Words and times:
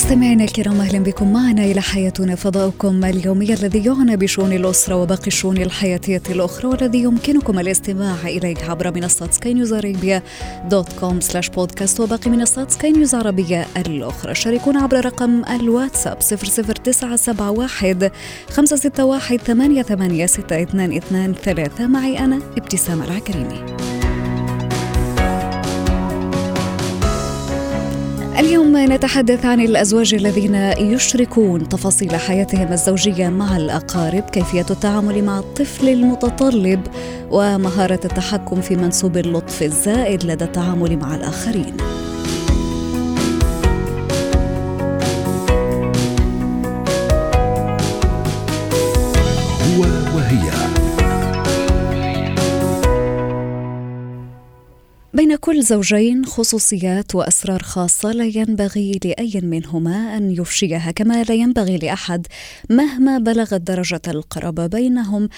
مستمعينا 0.00 0.44
الكرام 0.44 0.80
أهلا 0.80 0.98
بكم 0.98 1.32
معنا 1.32 1.64
إلى 1.64 1.80
حياتنا 1.80 2.34
فضاؤكم 2.34 3.04
اليومي 3.04 3.52
الذي 3.52 3.84
يعنى 3.84 4.16
بشؤون 4.16 4.52
الأسرة 4.52 4.94
وباقي 4.94 5.26
الشؤون 5.26 5.56
الحياتية 5.56 6.22
الأخرى 6.30 6.68
والذي 6.68 6.98
يمكنكم 6.98 7.58
الاستماع 7.58 8.14
إليه 8.24 8.56
عبر 8.68 8.94
منصات 8.94 9.34
سكاي 9.34 9.54
نيوز 9.54 9.72
عربية 9.72 10.22
dot 10.64 10.92
com 11.00 11.20
slash 11.20 11.48
podcast 11.48 12.00
وباقي 12.00 12.30
منصات 12.30 12.70
سكاي 12.70 12.92
نيوز 12.92 13.14
عربيه 13.14 13.66
الأخرى. 13.76 14.34
شاركونا 14.34 14.82
عبر 14.82 15.04
رقم 15.04 15.44
الواتساب 15.44 16.18
00971 16.18 18.10
561 18.50 19.38
88 19.38 20.26
622 20.26 21.90
معي 21.90 22.18
أنا 22.18 22.38
ابتسام 22.56 23.02
العكريمي. 23.02 23.99
اليوم 28.40 28.76
نتحدث 28.76 29.44
عن 29.44 29.60
الأزواج 29.60 30.14
الذين 30.14 30.54
يشركون 30.78 31.68
تفاصيل 31.68 32.16
حياتهم 32.16 32.72
الزوجية 32.72 33.28
مع 33.28 33.56
الأقارب، 33.56 34.22
كيفية 34.22 34.66
التعامل 34.70 35.24
مع 35.24 35.38
الطفل 35.38 35.88
المتطلب 35.88 36.86
ومهارة 37.30 38.00
التحكم 38.04 38.60
في 38.60 38.76
منسوب 38.76 39.16
اللطف 39.16 39.62
الزائد 39.62 40.24
لدى 40.24 40.44
التعامل 40.44 40.96
مع 40.96 41.14
الآخرين. 41.14 41.76
بين 55.20 55.36
كل 55.36 55.62
زوجين 55.62 56.24
خصوصيات 56.24 57.14
وأسرار 57.14 57.62
خاصة 57.62 58.12
لا 58.12 58.24
ينبغي 58.24 59.00
لأي 59.04 59.40
منهما 59.42 60.16
أن 60.16 60.30
يفشيها 60.30 60.90
كما 60.90 61.22
لا 61.22 61.34
ينبغي 61.34 61.76
لأحد 61.76 62.26
مهما 62.70 63.18
بلغت 63.18 63.60
درجة 63.60 64.00
القرابة 64.08 64.66
بينهم 64.66 65.28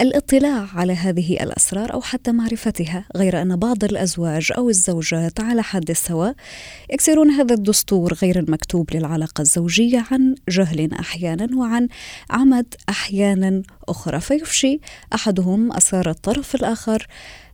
الاطلاع 0.00 0.68
على 0.74 0.92
هذه 0.92 1.32
الأسرار 1.42 1.92
أو 1.92 2.00
حتى 2.00 2.32
معرفتها 2.32 3.04
غير 3.16 3.42
أن 3.42 3.56
بعض 3.56 3.84
الأزواج 3.84 4.52
أو 4.56 4.68
الزوجات 4.68 5.40
على 5.40 5.62
حد 5.62 5.90
السواء 5.90 6.34
يكسرون 6.92 7.30
هذا 7.30 7.54
الدستور 7.54 8.14
غير 8.14 8.38
المكتوب 8.38 8.94
للعلاقة 8.94 9.42
الزوجية 9.42 10.06
عن 10.10 10.34
جهل 10.48 10.94
أحيانا 10.94 11.56
وعن 11.56 11.88
عمد 12.30 12.74
أحيانا 12.88 13.62
أخرى. 13.88 14.20
فيفشي 14.20 14.80
أحدهم 15.14 15.72
أسرار 15.72 16.10
الطرف 16.10 16.54
الآخر 16.54 17.06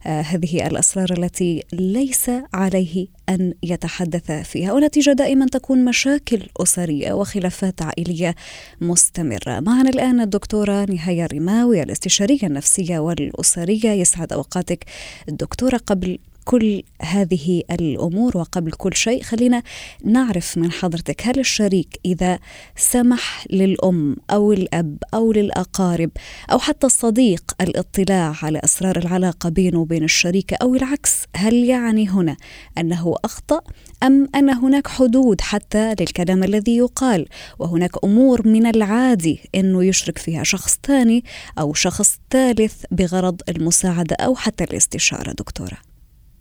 هذه 0.07 0.67
الأسرار 0.67 1.13
التي 1.19 1.63
ليس 1.73 2.31
عليه 2.55 3.07
أن 3.29 3.55
يتحدث 3.63 4.31
فيها 4.31 4.73
ونتيجه 4.73 5.11
دائما 5.11 5.47
تكون 5.47 5.85
مشاكل 5.85 6.43
أسرية 6.57 7.13
وخلافات 7.13 7.83
عائلية 7.83 8.35
مستمرة. 8.81 9.61
معنا 9.61 9.91
الآن 9.91 10.21
الدكتورة 10.21 10.85
نهاية 10.85 11.25
الرماوي 11.25 11.83
الاستشارية 11.83 12.43
النفسية 12.43 12.99
والأسرية 12.99 13.91
يسعد 13.91 14.33
أوقاتك 14.33 14.85
الدكتوره 15.29 15.77
قبل 15.77 16.19
كل 16.47 16.83
هذه 17.03 17.63
الأمور 17.71 18.39
وقبل 18.39 18.73
كل 18.73 18.95
شيء 18.95 19.23
خلينا 19.23 19.63
نعرف 20.05 20.59
من 20.59 20.73
حضرتك 20.73 21.27
هل 21.27 21.39
الشريك 21.39 22.01
إذا 22.05 22.39
سمح 22.77 23.47
للأم 23.51 24.17
أو 24.31 24.53
الأب 24.53 24.99
أو 25.15 25.33
للأقارب 25.33 26.11
أو 26.53 26.59
حتى 26.59 26.87
الصديق 26.87 27.43
الاطلاع 27.61 28.35
على 28.43 28.61
أسرار 28.65 28.99
العلاقة 28.99 29.49
بينه 29.49 29.79
وبين 29.79 30.05
الشريكه 30.05 30.57
أو 30.63 30.75
العكس 30.75 31.25
هل 31.37 31.55
يعني 31.55 32.09
هنا 32.09 32.37
أنه 32.79 33.15
أخطأ 33.25 33.61
أم 34.03 34.29
أن 34.35 34.51
هناك 34.51 34.87
حدود 34.87 35.41
حتى 35.41 35.95
للكلام 36.01 36.45
الذي 36.45 36.77
يقال؟ 36.77 37.27
وهناك 37.59 38.05
أمور 38.05 38.49
من 38.49 38.67
العادي 38.67 39.41
إنه 39.55 39.85
يشرك 39.85 40.19
فيها 40.19 40.43
شخص 40.45 40.79
ثاني 40.83 41.25
أو 41.59 41.75
شخص 41.75 42.19
ثالث 42.31 42.85
بغرض 42.91 43.41
المساعدة 43.49 44.17
أو 44.21 44.35
حتى 44.35 44.65
الاستشارة 44.65 45.33
دكتورة. 45.33 45.86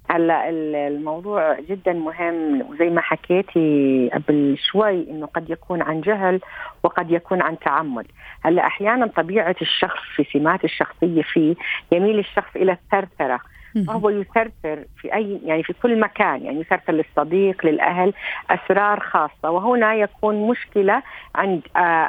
هلا 0.10 0.50
الموضوع 0.50 1.60
جدا 1.60 1.94
مهم 1.94 2.62
وزي 2.70 2.90
ما 2.90 3.02
حكيتي 3.02 4.10
قبل 4.14 4.58
شوي 4.72 5.10
إنه 5.10 5.26
قد 5.26 5.50
يكون 5.50 5.82
عن 5.82 6.02
جهل 6.02 6.42
وقد 6.84 7.12
يكون 7.12 7.42
عن 7.42 7.60
تعمد. 7.60 8.06
هلا 8.42 8.68
أحيانا 8.68 9.08
طبيعة 9.08 9.56
الشخص 9.62 10.02
في 10.16 10.24
سمات 10.34 10.64
الشخصية 10.64 11.22
فيه 11.22 11.56
يميل 11.92 12.20
الشخص 12.20 12.56
إلى 12.56 12.72
الثرثرة. 12.72 13.40
فهو 13.84 14.10
يثرثر 14.10 14.84
في 14.98 15.14
اي 15.14 15.40
يعني 15.46 15.64
في 15.64 15.74
كل 15.74 16.00
مكان 16.00 16.46
يعني 16.46 16.60
يثرثر 16.60 16.94
للصديق 16.94 17.66
للأهل 17.66 18.14
أسرار 18.50 19.00
خاصة. 19.00 19.50
وهنا 19.52 19.94
يكون 19.96 20.48
مشكلة 20.48 21.04
عند 21.36 21.62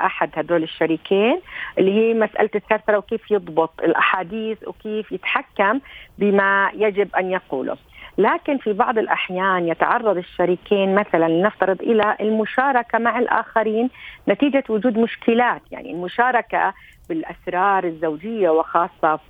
أحد 0.06 0.30
هذول 0.34 0.62
الشريكين 0.62 1.40
اللي 1.78 1.92
هي 1.92 2.14
مسألة 2.14 2.50
الثرثره 2.54 2.98
وكيف 2.98 3.30
يضبط 3.30 3.80
الأحاديث 3.82 4.68
وكيف 4.68 5.12
يتحكم 5.12 5.80
بما 6.18 6.70
يجب 6.74 7.16
أن 7.16 7.30
يقوله. 7.30 7.76
لكن 8.18 8.58
في 8.58 8.72
بعض 8.72 8.98
الأحيان 8.98 9.68
يتعرض 9.68 10.16
الشريكين 10.16 10.94
مثلا 10.94 11.28
لنفترض 11.28 11.80
إلى 11.82 12.16
المشاركة 12.20 12.98
مع 12.98 13.18
الآخرين 13.18 13.90
نتيجة 14.28 14.64
وجود 14.68 14.98
مشكلات. 14.98 15.62
يعني 15.70 15.90
المشاركة 15.90 16.74
بالأسرار 17.08 17.84
الزوجية 17.84 18.50
وخاصة 18.50 19.20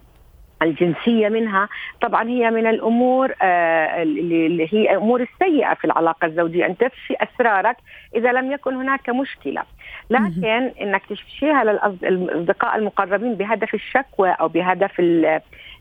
الجنسية 0.62 1.28
منها. 1.28 1.68
طبعا 2.02 2.28
هي 2.28 2.50
من 2.50 2.66
الأمور 2.66 3.34
آه 3.42 4.02
اللي 4.02 4.68
هي 4.72 4.96
أمور 4.96 5.20
السيئة 5.22 5.74
في 5.74 5.84
العلاقة 5.84 6.26
الزوجية. 6.26 6.66
أن 6.66 6.76
تفشي 6.76 7.14
أسرارك 7.14 7.76
إذا 8.16 8.32
لم 8.32 8.52
يكن 8.52 8.74
هناك 8.74 9.10
مشكلة. 9.10 9.62
لكن 10.10 10.72
أنك 10.82 11.02
تفشيها 11.10 11.64
للأصدقاء 11.64 12.76
المقربين 12.76 13.34
بهدف 13.34 13.74
الشكوى 13.74 14.30
أو 14.30 14.48
بهدف 14.48 15.00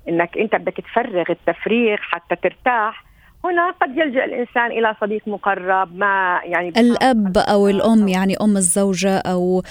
أنك 0.10 0.38
أنت 0.38 0.56
بدك 0.56 0.78
تفرغ 0.78 1.26
التفريغ 1.30 1.98
حتى 1.98 2.36
ترتاح. 2.36 3.04
هنا 3.44 3.72
قد 3.72 3.98
يلجأ 3.98 4.26
الإنسان 4.26 4.72
إلى 4.72 4.96
صديق 5.02 5.22
مقرب 5.28 5.96
ما 5.96 6.42
يعني 6.44 6.70
الأب 6.70 7.38
أو 7.38 7.68
الأم 7.68 8.08
يعني 8.08 8.36
أم 8.42 8.58
الزوجة 8.58 9.18
أو 9.18 9.64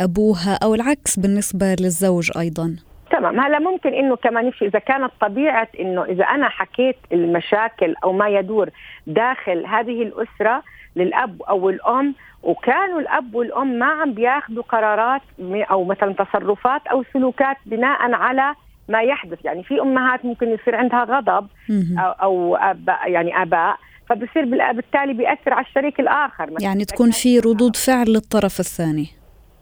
أبوها 0.00 0.58
أو 0.62 0.74
العكس 0.74 1.18
بالنسبة 1.18 1.76
للزوج 1.80 2.30
أيضا. 2.38 2.76
تمام. 3.10 3.40
هلا 3.40 3.58
ممكن 3.58 3.94
إنه 3.94 4.16
كمان 4.16 4.46
يفشي 4.46 4.66
إذا 4.66 4.78
كانت 4.78 5.10
طبيعة 5.20 5.68
إنه 5.80 6.04
إذا 6.04 6.24
أنا 6.24 6.48
حكيت 6.48 6.96
المشاكل 7.12 7.94
أو 8.04 8.12
ما 8.12 8.28
يدور 8.28 8.70
داخل 9.06 9.66
هذه 9.66 10.02
الأسرة 10.02 10.62
للأب 10.96 11.42
أو 11.42 11.70
الأم 11.70 12.14
وكانوا 12.42 13.00
الأب 13.00 13.34
والأم 13.34 13.78
ما 13.78 13.86
عم 13.86 14.14
بياخذوا 14.14 14.62
قرارات 14.62 15.22
أو 15.70 15.84
مثلا 15.84 16.12
تصرفات 16.12 16.86
أو 16.86 17.04
سلوكات 17.12 17.56
بناء 17.66 18.12
على 18.12 18.54
ما 18.88 19.02
يحدث. 19.02 19.44
يعني 19.44 19.62
في 19.62 19.80
أمهات 19.80 20.24
ممكن 20.24 20.48
يصير 20.48 20.76
عندها 20.76 21.04
غضب 21.04 21.46
أو, 21.70 22.10
أو 22.10 22.56
أباء 22.56 23.10
يعني 23.10 23.42
آباء 23.42 23.76
فبصير 24.08 24.44
بالتالي 24.72 25.12
بيأثر 25.12 25.54
على 25.54 25.66
الشريك 25.66 26.00
الآخر. 26.00 26.50
يعني 26.60 26.84
تكون 26.84 27.10
في 27.10 27.38
ردود 27.38 27.76
فعل 27.76 28.06
للطرف 28.08 28.60
الثاني. 28.60 29.06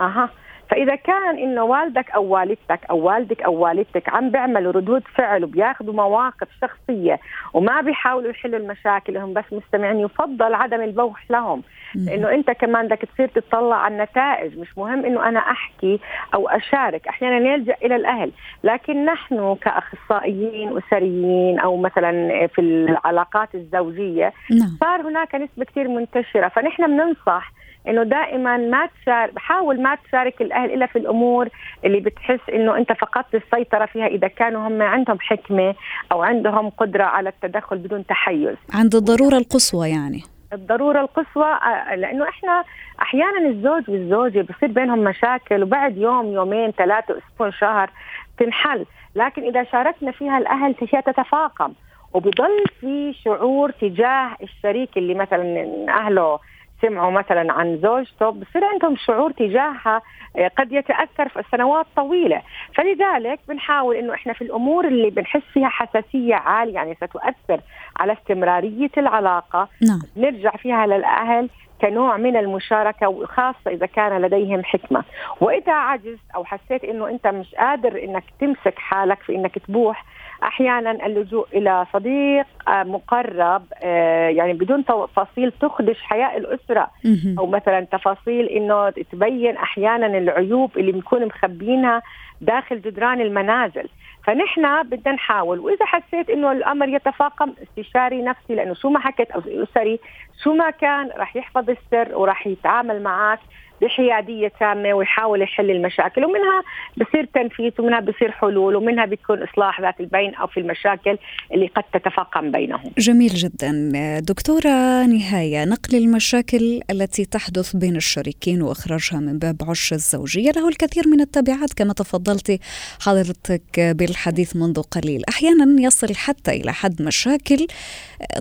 أها. 0.01 0.31
فإذا 0.71 0.95
كان 0.95 1.39
انه 1.39 1.65
والدك 1.65 2.11
أو 2.11 2.25
والدتك 2.25 2.81
أو 2.91 2.99
والدك 2.99 3.43
أو 3.43 3.55
والدتك 3.55 4.09
عم 4.09 4.31
بيعملوا 4.31 4.73
ردود 4.73 5.03
فعل 5.15 5.45
وبياخذوا 5.45 5.95
مواقف 5.95 6.49
شخصية 6.63 7.21
وما 7.55 7.81
بيحاولوا 7.81 8.31
يحلوا 8.31 8.59
المشاكل 8.59 9.17
هم 9.17 9.33
بس 9.33 9.45
مستمعين 9.53 10.01
يفضل 10.01 10.55
عدم 10.55 10.81
البوح 10.81 11.31
لهم. 11.31 11.63
لأنه 11.95 12.31
أنت 12.31 12.51
كمان 12.51 12.87
بدك 12.87 13.09
تصير 13.15 13.29
تطلع 13.29 13.77
على 13.77 13.95
النتائج. 13.95 14.59
مش 14.59 14.79
مهم 14.79 15.05
إنه 15.05 15.29
أنا 15.29 15.41
أحكي 15.41 16.01
أو 16.35 16.49
أشارك. 16.49 17.09
أحيانا 17.09 17.55
يلجا 17.55 17.75
إلى 17.85 17.97
الأهل. 17.97 18.31
لكن 18.65 19.05
نحن 19.05 19.57
كأخصائيين 19.61 20.79
أسريين 20.79 21.59
أو 21.59 21.77
مثلا 21.77 22.47
في 22.47 22.61
العلاقات 22.61 23.55
الزوجية 23.55 24.33
صار 24.81 25.01
هناك 25.01 25.35
نسبة 25.35 25.65
كثير 25.65 25.89
منتشرة. 25.89 26.49
فنحن 26.49 26.87
بننصح 26.87 27.53
إنه 27.89 28.03
دائما 28.03 28.57
ما 28.57 28.87
تشارك 28.87 29.39
حاول 29.39 29.83
ما 29.83 29.95
تشارك 29.95 30.43
الأهل 30.43 30.75
إلا 30.75 30.87
في 30.87 30.99
الأمور 30.99 31.49
اللي 31.85 32.01
بتحس 32.01 32.41
إنه 32.55 32.77
أنت 32.77 32.93
فقدت 32.93 33.35
السيطرة 33.35 33.87
فيها 33.87 34.07
إذا 34.07 34.29
كانوا 34.29 34.69
هم 34.69 34.83
عندهم 34.83 35.19
حكمة 35.21 35.75
أو 36.13 36.23
عندهم 36.23 36.71
قدرة 36.71 37.05
على 37.05 37.29
التدخل 37.29 37.79
بدون 37.79 38.07
تحيز. 38.07 38.57
عند 38.75 38.95
الضرورة 38.95 39.37
القصوى 39.37 39.91
يعني. 39.91 40.23
الضرورة 40.53 41.01
القصوى 41.01 41.53
آه، 41.53 41.95
لأنه 41.95 42.29
إحنا 42.29 42.65
أحيانا 43.03 43.49
الزوج 43.49 43.91
والزوجة 43.91 44.41
بصير 44.41 44.69
بينهم 44.69 44.99
مشاكل 44.99 45.63
وبعد 45.63 45.97
يوم 45.97 46.27
يومين 46.27 46.71
ثلاثة 46.71 47.19
أسبوع 47.19 47.51
شهر 47.51 47.91
تنحل. 48.39 48.87
لكن 49.15 49.43
إذا 49.43 49.65
شاركنا 49.65 50.11
فيها 50.13 50.39
الأهل 50.39 50.75
هي 50.93 51.03
تتفاقم. 51.03 51.73
وبضل 52.15 52.65
في 52.81 53.15
شعور 53.25 53.71
تجاه 53.71 54.37
الشريك 54.43 54.97
اللي 54.97 55.15
مثلا 55.15 55.67
أهله 55.89 56.39
سمعوا 56.83 57.11
مثلا 57.11 57.53
عن 57.53 57.79
زوجته 57.83 58.31
بصير 58.31 58.65
عندهم 58.65 58.97
شعور 58.97 59.31
تجاهها 59.31 60.03
آه، 60.37 60.49
قد 60.59 60.73
يتأثر 60.73 61.29
في 61.29 61.43
سنوات 61.53 61.87
طويلة. 61.97 62.43
فلذلك 62.75 63.41
بنحاول 63.49 63.97
إنه 63.97 64.15
إحنا 64.15 64.33
في 64.33 64.43
الأمور 64.43 64.89
اللي 64.89 65.11
بنحس 65.11 65.43
فيها 65.53 65.69
حساسية 65.69 66.35
عالية 66.35 66.75
يعني 66.75 66.95
ستؤثر 66.95 67.61
على 67.97 68.13
استمرارية 68.13 68.91
العلاقة. 68.99 69.69
نعم. 69.89 70.01
نرجع 70.17 70.51
فيها 70.51 70.87
للأهل 70.87 71.49
كنوع 71.81 72.17
من 72.17 72.37
المشاركة 72.37 73.09
وخاصة 73.09 73.71
إذا 73.71 73.87
كان 73.87 74.23
لديهم 74.23 74.65
حكمة، 74.65 75.05
وإذا 75.41 75.73
عجزت 75.73 76.31
أو 76.35 76.45
حسيت 76.45 76.85
إنه 76.85 77.09
أنت 77.09 77.27
مش 77.27 77.55
قادر 77.55 78.05
إنك 78.05 78.25
تمسك 78.41 78.79
حالك 78.79 79.23
في 79.23 79.35
إنك 79.35 79.59
تبوح 79.59 80.05
أحيانا 80.43 81.07
اللجوء 81.07 81.47
إلى 81.53 81.87
صديق 81.93 82.47
آه، 82.69 82.83
مقرب 82.83 83.63
آه، 83.83 84.29
يعني 84.29 84.53
بدون 84.53 84.85
تفاصيل 84.85 85.53
تخدش 85.61 86.03
حياه 86.03 86.37
الأسرة. 86.37 86.91
أو 87.39 87.47
مثلا 87.47 87.81
تفاصيل 87.81 88.47
إنه 88.47 88.91
تبين 88.91 89.57
أحيانا 89.57 90.07
العيوب 90.07 90.79
اللي 90.79 90.93
بنكون 90.93 91.27
مخبينها 91.27 92.03
داخل 92.41 92.81
جدران 92.81 93.21
المنازل. 93.21 93.89
فنحن 94.25 94.83
بدنا 94.83 95.15
نحاول. 95.15 95.59
وإذا 95.59 95.87
حسيت 95.87 96.31
إنه 96.31 96.53
الأمر 96.53 96.89
يتفاقم 96.89 97.53
استشاري 97.63 98.23
نفسي 98.23 98.55
لأنه 98.55 98.75
شو 98.75 98.89
ما 98.91 99.01
حكت 99.01 99.31
أو 99.31 99.41
أسري 99.41 100.01
شو 100.45 100.53
ما 100.55 100.71
كان 100.71 101.11
راح 101.17 101.37
يحفظ 101.37 101.71
السر 101.71 102.17
وراح 102.17 102.47
يتعامل 102.47 103.03
معك. 103.03 103.41
بحيادية 103.83 104.53
تامة 104.61 104.95
ويحاول 104.95 105.43
يحل 105.43 105.71
المشاكل 105.71 106.25
ومنها 106.25 106.63
بصير 106.97 107.29
تنفيذ 107.35 107.73
ومنها 107.79 108.01
بصير 108.01 108.31
حلول 108.31 108.77
ومنها 108.77 109.07
بيكون 109.07 109.43
إصلاح 109.43 109.81
ذات 109.81 110.01
البين 110.01 110.35
أو 110.35 110.47
في 110.47 110.61
المشاكل 110.61 111.19
اللي 111.55 111.67
قد 111.67 111.83
تتفاقم 111.93 112.51
بينهم. 112.51 112.93
جميل 112.99 113.29
جدا 113.29 113.73
دكتورة 114.19 115.07
نهاية 115.07 115.65
نقل 115.65 115.97
المشاكل 115.97 116.81
التي 116.91 117.25
تحدث 117.25 117.77
بين 117.77 117.97
الشريكين 117.97 118.63
وإخراجها 118.63 119.21
من 119.21 119.39
باب 119.39 119.57
عش 119.69 119.93
الزوجية 119.93 120.51
له 120.51 120.69
الكثير 120.69 121.09
من 121.09 121.21
التبعات 121.21 121.73
كما 121.77 121.93
تفضلت 121.93 122.61
حضرتك 123.01 123.81
بالحديث 123.81 124.57
منذ 124.57 124.83
قليل، 124.83 125.23
أحيانا 125.29 125.83
يصل 125.83 126.15
حتى 126.15 126.51
إلى 126.51 126.73
حد 126.73 127.03
مشاكل 127.03 127.67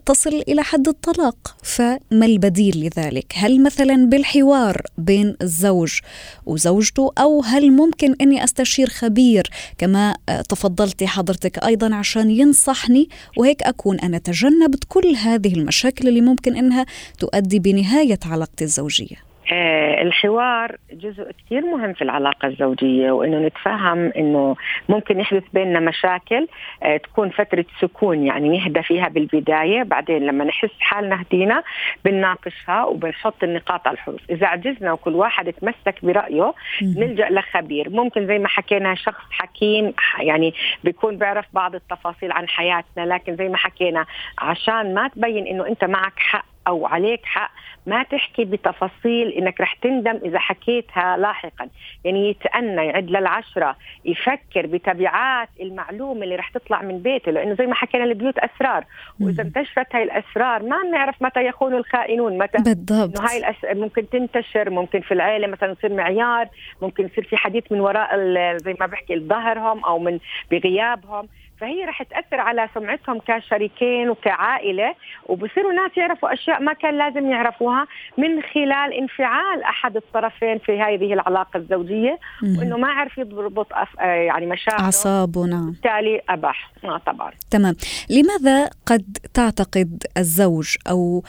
تصل 0.06 0.44
إلى 0.48 0.64
حد 0.64 0.88
الطلاق، 0.88 1.56
فما 1.64 2.26
البديل 2.26 2.74
لذلك؟ 2.76 3.34
هل 3.36 3.64
مثلا 3.64 4.10
بالحوار 4.10 4.82
بين 4.98 5.27
بين 5.28 5.38
الزوج 5.42 6.00
وزوجته 6.46 7.12
أو 7.18 7.42
هل 7.42 7.72
ممكن 7.72 8.16
أني 8.22 8.44
أستشير 8.44 8.90
خبير 8.90 9.50
كما 9.78 10.18
تفضلتي 10.50 11.08
حضرتك 11.08 11.64
أيضا 11.66 11.96
عشان 11.96 12.32
ينصحني 12.32 13.10
وهيك 13.38 13.64
أكون 13.64 14.00
أنا 14.00 14.18
تجنبت 14.18 14.84
كل 14.88 15.16
هذه 15.16 15.54
المشاكل 15.54 16.08
اللي 16.08 16.22
ممكن 16.22 16.56
أنها 16.56 16.86
تؤدي 17.20 17.60
بنهاية 17.60 18.20
علاقتي 18.26 18.64
الزوجية. 18.64 19.16
آه، 19.16 19.27
الحوار 19.52 20.76
جزء 20.92 21.32
كثير 21.32 21.62
مهم 21.62 21.94
في 21.94 22.02
العلاقة 22.02 22.48
الزوجية 22.48 23.12
وإنه 23.12 23.40
نتفهم 23.40 24.12
إنه 24.18 24.56
ممكن 24.90 25.20
يحدث 25.20 25.44
بيننا 25.54 25.80
مشاكل 25.80 26.48
آه، 26.84 26.98
تكون 26.98 27.30
فترة 27.30 27.66
سكون 27.82 28.26
يعني 28.26 28.58
نهدى 28.58 28.84
فيها 28.84 29.08
بالبداية 29.08 29.84
بعدين 29.84 30.26
لما 30.26 30.44
نحس 30.44 30.70
حالنا 30.80 31.22
هدينا 31.22 31.64
بنناقشها 32.06 32.84
وبنحط 32.84 33.44
النقاط 33.44 33.88
على 33.88 33.96
الحروف. 33.96 34.22
إذا 34.30 34.48
عجزنا 34.48 34.94
وكل 34.94 35.16
واحد 35.16 35.54
تمسك 35.54 36.06
برأيه 36.06 36.54
نلجأ 36.82 37.30
لخبير. 37.30 37.90
ممكن 37.90 38.28
زي 38.28 38.40
ما 38.40 38.48
حكينا 38.48 38.96
شخص 38.96 39.26
حكيم 39.32 39.94
يعني 40.20 40.54
بيكون 40.84 41.18
بيعرف 41.18 41.46
بعض 41.54 41.76
التفاصيل 41.76 42.32
عن 42.32 42.50
حياتنا 42.50 43.06
لكن 43.06 43.36
زي 43.36 43.50
ما 43.50 43.58
حكينا 43.58 44.06
عشان 44.40 44.94
ما 44.94 45.08
تبين 45.08 45.48
إنه 45.48 45.68
أنت 45.68 45.84
معك 45.84 46.20
حق 46.20 46.46
أو 46.68 46.86
عليك 46.86 47.26
حق 47.26 47.52
ما 47.86 48.04
تحكي 48.04 48.46
بتفاصيل 48.46 49.28
إنك 49.28 49.62
رح 49.62 49.74
تندم 49.74 50.20
إذا 50.26 50.40
حكيتها 50.40 51.18
لاحقا. 51.18 51.70
يعني 52.06 52.30
يتأنى 52.30 52.86
يعد 52.86 53.10
للعشرة 53.10 53.76
يفكر 54.06 54.66
بتبعات 54.66 55.50
المعلومة 55.62 56.24
اللي 56.24 56.36
رح 56.36 56.50
تطلع 56.50 56.82
من 56.82 57.00
بيته 57.00 57.32
لأنه 57.32 57.54
زي 57.54 57.66
ما 57.66 57.76
حكينا 57.76 58.04
البيوت 58.04 58.38
أسرار. 58.38 58.86
وإذا 59.22 59.44
انتشرت 59.44 59.96
هاي 59.96 60.04
الأسرار 60.04 60.64
ما 60.64 60.84
بنعرف 60.84 61.22
متى 61.22 61.46
يخون 61.46 61.74
الخائنون 61.76 62.38
متى 62.38 62.58
بالضبط. 62.58 63.22
هاي 63.22 63.38
الأس... 63.38 63.56
ممكن 63.78 64.10
تنتشر 64.10 64.70
ممكن 64.70 65.02
في 65.02 65.14
العيلة 65.14 65.48
مثلا 65.48 65.72
يصير 65.72 65.94
معيار 65.94 66.48
ممكن 66.82 67.06
يصير 67.06 67.24
في 67.24 67.38
حديث 67.38 67.72
من 67.72 67.80
وراء 67.80 68.18
زي 68.58 68.76
ما 68.80 68.86
بحكي 68.86 69.20
ظهرهم 69.20 69.86
أو 69.86 70.00
من 70.00 70.20
بغيابهم. 70.52 71.28
فهي 71.60 71.86
رح 71.86 72.04
تأثر 72.04 72.40
على 72.40 72.70
سمعتهم 72.76 73.20
كشريكين 73.28 74.10
وكعائلة 74.10 74.96
وبصيروا 75.26 75.74
ناس 75.74 75.98
يعرفوا 75.98 76.34
أشياء 76.34 76.62
ما 76.62 76.74
كان 76.74 76.98
لازم 76.98 77.32
يعرفوها 77.32 77.88
من 78.18 78.42
خلال 78.42 78.94
انفعال 78.94 79.64
أحد 79.64 79.96
الطرفين 79.96 80.60
في 80.60 80.82
هذه 80.82 81.14
العلاقة 81.14 81.58
الزوجية 81.58 82.20
وإنه 82.44 82.78
ما 82.78 82.88
عرف 82.88 83.18
يضبط 83.18 83.68
أف... 83.74 84.00
آه، 84.00 84.04
يعني 84.04 84.46
مشاعره. 84.46 84.82
أعصابه 84.82 85.46
نعم. 85.46 85.72
بالتالي 85.72 86.22
أباح 86.30 86.72
آه 86.84 86.98
طبعا. 86.98 87.32
تمام. 87.52 87.76
لماذا 88.10 88.70
قد 88.86 89.18
تعتقد 89.34 90.04
الزوج 90.18 90.76
أو 90.90 91.24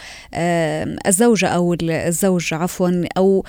الزوجة 1.07 1.49
أو 1.49 1.77
الزوج 1.83 2.55
عفوا 2.55 2.91
أو 3.17 3.45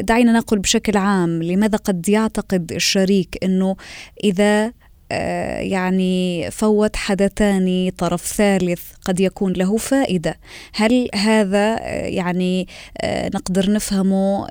دعينا 0.00 0.32
نقول 0.32 0.58
بشكل 0.58 0.96
عام 0.96 1.42
لماذا 1.42 1.78
قد 1.78 2.08
يعتقد 2.08 2.72
الشريك 2.72 3.38
إنه 3.44 3.76
إذا 4.24 4.64
آه، 4.64 4.72
يعني 5.60 6.50
فوت 6.50 6.96
حدا 6.96 7.28
ثاني 7.28 7.90
طرف 7.90 8.20
ثالث 8.20 8.92
قد 9.04 9.20
يكون 9.20 9.52
له 9.52 9.76
فائدة 9.76 10.36
هل 10.74 11.08
هذا 11.14 11.76
آه، 11.80 12.06
يعني 12.06 12.66
آه، 13.00 13.28
نقدر 13.34 13.72
نفهمه 13.72 14.46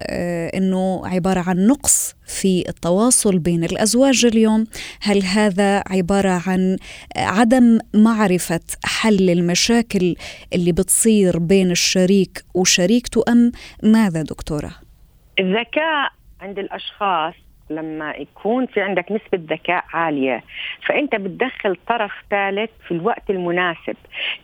أنه 0.55 1.07
عبارة 1.07 1.43
عن 1.47 1.67
نقص 1.67 2.15
في 2.25 2.63
التواصل 2.69 3.39
بين 3.39 3.63
الأزواج 3.63 4.25
اليوم 4.25 4.65
هل 5.01 5.23
هذا 5.23 5.83
عبارة 5.87 6.41
عن 6.47 6.77
عدم 7.17 7.79
معرفة 7.93 8.59
حل 8.85 9.29
المشاكل 9.29 10.15
اللي 10.53 10.71
بتصير 10.71 11.39
بين 11.39 11.71
الشريك 11.71 12.45
وشريكته 12.53 13.23
أم 13.29 13.51
ماذا 13.83 14.21
دكتورة؟ 14.21 14.71
الذكاء 15.39 16.11
عند 16.41 16.59
الأشخاص 16.59 17.33
لما 17.75 18.11
يكون 18.11 18.65
في 18.65 18.81
عندك 18.81 19.11
نسبة 19.11 19.55
ذكاء 19.55 19.83
عالية 19.93 20.43
فأنت 20.87 21.15
بتدخل 21.15 21.77
طرف 21.87 22.11
ثالث 22.29 22.69
في 22.87 22.91
الوقت 22.91 23.29
المناسب. 23.29 23.95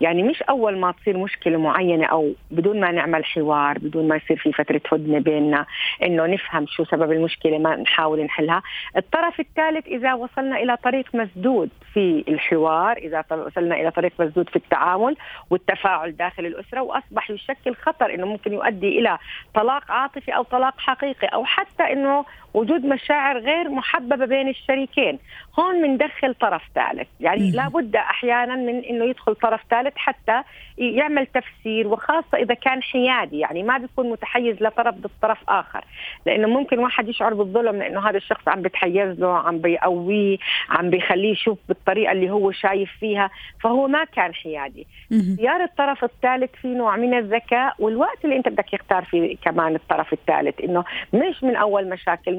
يعني 0.01 0.23
مش 0.23 0.41
أول 0.41 0.77
ما 0.77 0.91
تصير 0.91 1.17
مشكلة 1.17 1.57
معينة 1.57 2.05
أو 2.05 2.33
بدون 2.51 2.79
ما 2.79 2.91
نعمل 2.91 3.25
حوار 3.25 3.77
بدون 3.77 4.07
ما 4.07 4.15
يصير 4.15 4.37
في 4.37 4.51
فترة 4.51 4.81
هدنة 4.91 5.19
بيننا 5.19 5.65
إنه 6.03 6.25
نفهم 6.25 6.65
شو 6.67 6.83
سبب 6.83 7.11
المشكلة 7.11 7.57
ما 7.57 7.75
نحاول 7.75 8.23
نحلها. 8.23 8.61
الطرف 8.97 9.39
الثالث 9.39 9.87
إذا 9.87 10.13
وصلنا 10.13 10.57
إلى 10.57 10.77
طريق 10.77 11.15
مسدود 11.15 11.69
في 11.93 12.23
الحوار 12.27 12.97
إذا 12.97 13.25
وصلنا 13.31 13.75
إلى 13.75 13.91
طريق 13.91 14.11
مسدود 14.19 14.49
في 14.49 14.55
التعامل 14.55 15.15
والتفاعل 15.49 16.15
داخل 16.15 16.45
الأسرة 16.45 16.81
وأصبح 16.81 17.31
يشكل 17.31 17.75
خطر 17.75 18.13
إنه 18.13 18.25
ممكن 18.25 18.53
يؤدي 18.53 18.99
إلى 18.99 19.17
طلاق 19.55 19.91
عاطفي 19.91 20.35
أو 20.35 20.43
طلاق 20.43 20.79
حقيقي 20.79 21.27
أو 21.27 21.45
حتى 21.45 21.83
إنه 21.83 22.25
وجود 22.53 22.85
مشاعر 22.85 23.37
غير 23.37 23.69
محببة 23.69 24.25
بين 24.25 24.47
الشريكين. 24.47 25.19
هون 25.59 25.81
بندخل 25.81 26.33
طرف 26.33 26.61
ثالث. 26.75 27.07
يعني 27.19 27.51
لابد 27.51 27.95
أحيانا 27.95 28.55
من 28.55 28.83
إنه 28.83 29.05
يدخل 29.05 29.35
طرف 29.35 29.61
ثالث 29.69 29.93
حتى 29.95 30.43
يعمل 30.77 31.25
تفسير 31.25 31.87
وخاصة 31.87 32.37
إذا 32.37 32.53
كان 32.53 32.83
حيادي. 32.83 33.39
يعني 33.39 33.63
ما 33.63 33.77
بيكون 33.77 34.09
متحيز 34.09 34.63
لطرف 34.63 34.95
ضد 34.95 35.09
طرف 35.21 35.37
آخر. 35.49 35.85
لأنه 36.25 36.47
ممكن 36.47 36.79
واحد 36.79 37.09
يشعر 37.09 37.33
بالظلم 37.33 37.75
لأنه 37.75 38.09
هذا 38.09 38.17
الشخص 38.17 38.47
عم 38.47 38.61
بتحيز 38.61 39.19
له 39.19 39.37
عم 39.37 39.57
بيقويه 39.57 40.37
عم 40.69 40.89
بيخليه 40.89 41.31
يشوف 41.31 41.57
بالطريقة 41.67 42.11
اللي 42.11 42.29
هو 42.29 42.51
شايف 42.51 42.91
فيها. 42.99 43.29
فهو 43.63 43.87
ما 43.87 44.03
كان 44.03 44.33
حيادي. 44.33 44.87
اختيار 45.11 45.63
الطرف 45.63 46.03
الثالث 46.03 46.55
في 46.61 46.67
نوع 46.67 46.95
من 46.95 47.17
الذكاء 47.17 47.75
والوقت 47.79 48.25
اللي 48.25 48.35
أنت 48.35 48.49
بدك 48.49 48.73
يختار 48.73 49.03
فيه 49.05 49.37
كمان 49.37 49.75
الطرف 49.75 50.13
الثالث. 50.13 50.61
إنه 50.61 50.83
مش 51.13 51.43
من 51.43 51.55
أول 51.55 51.89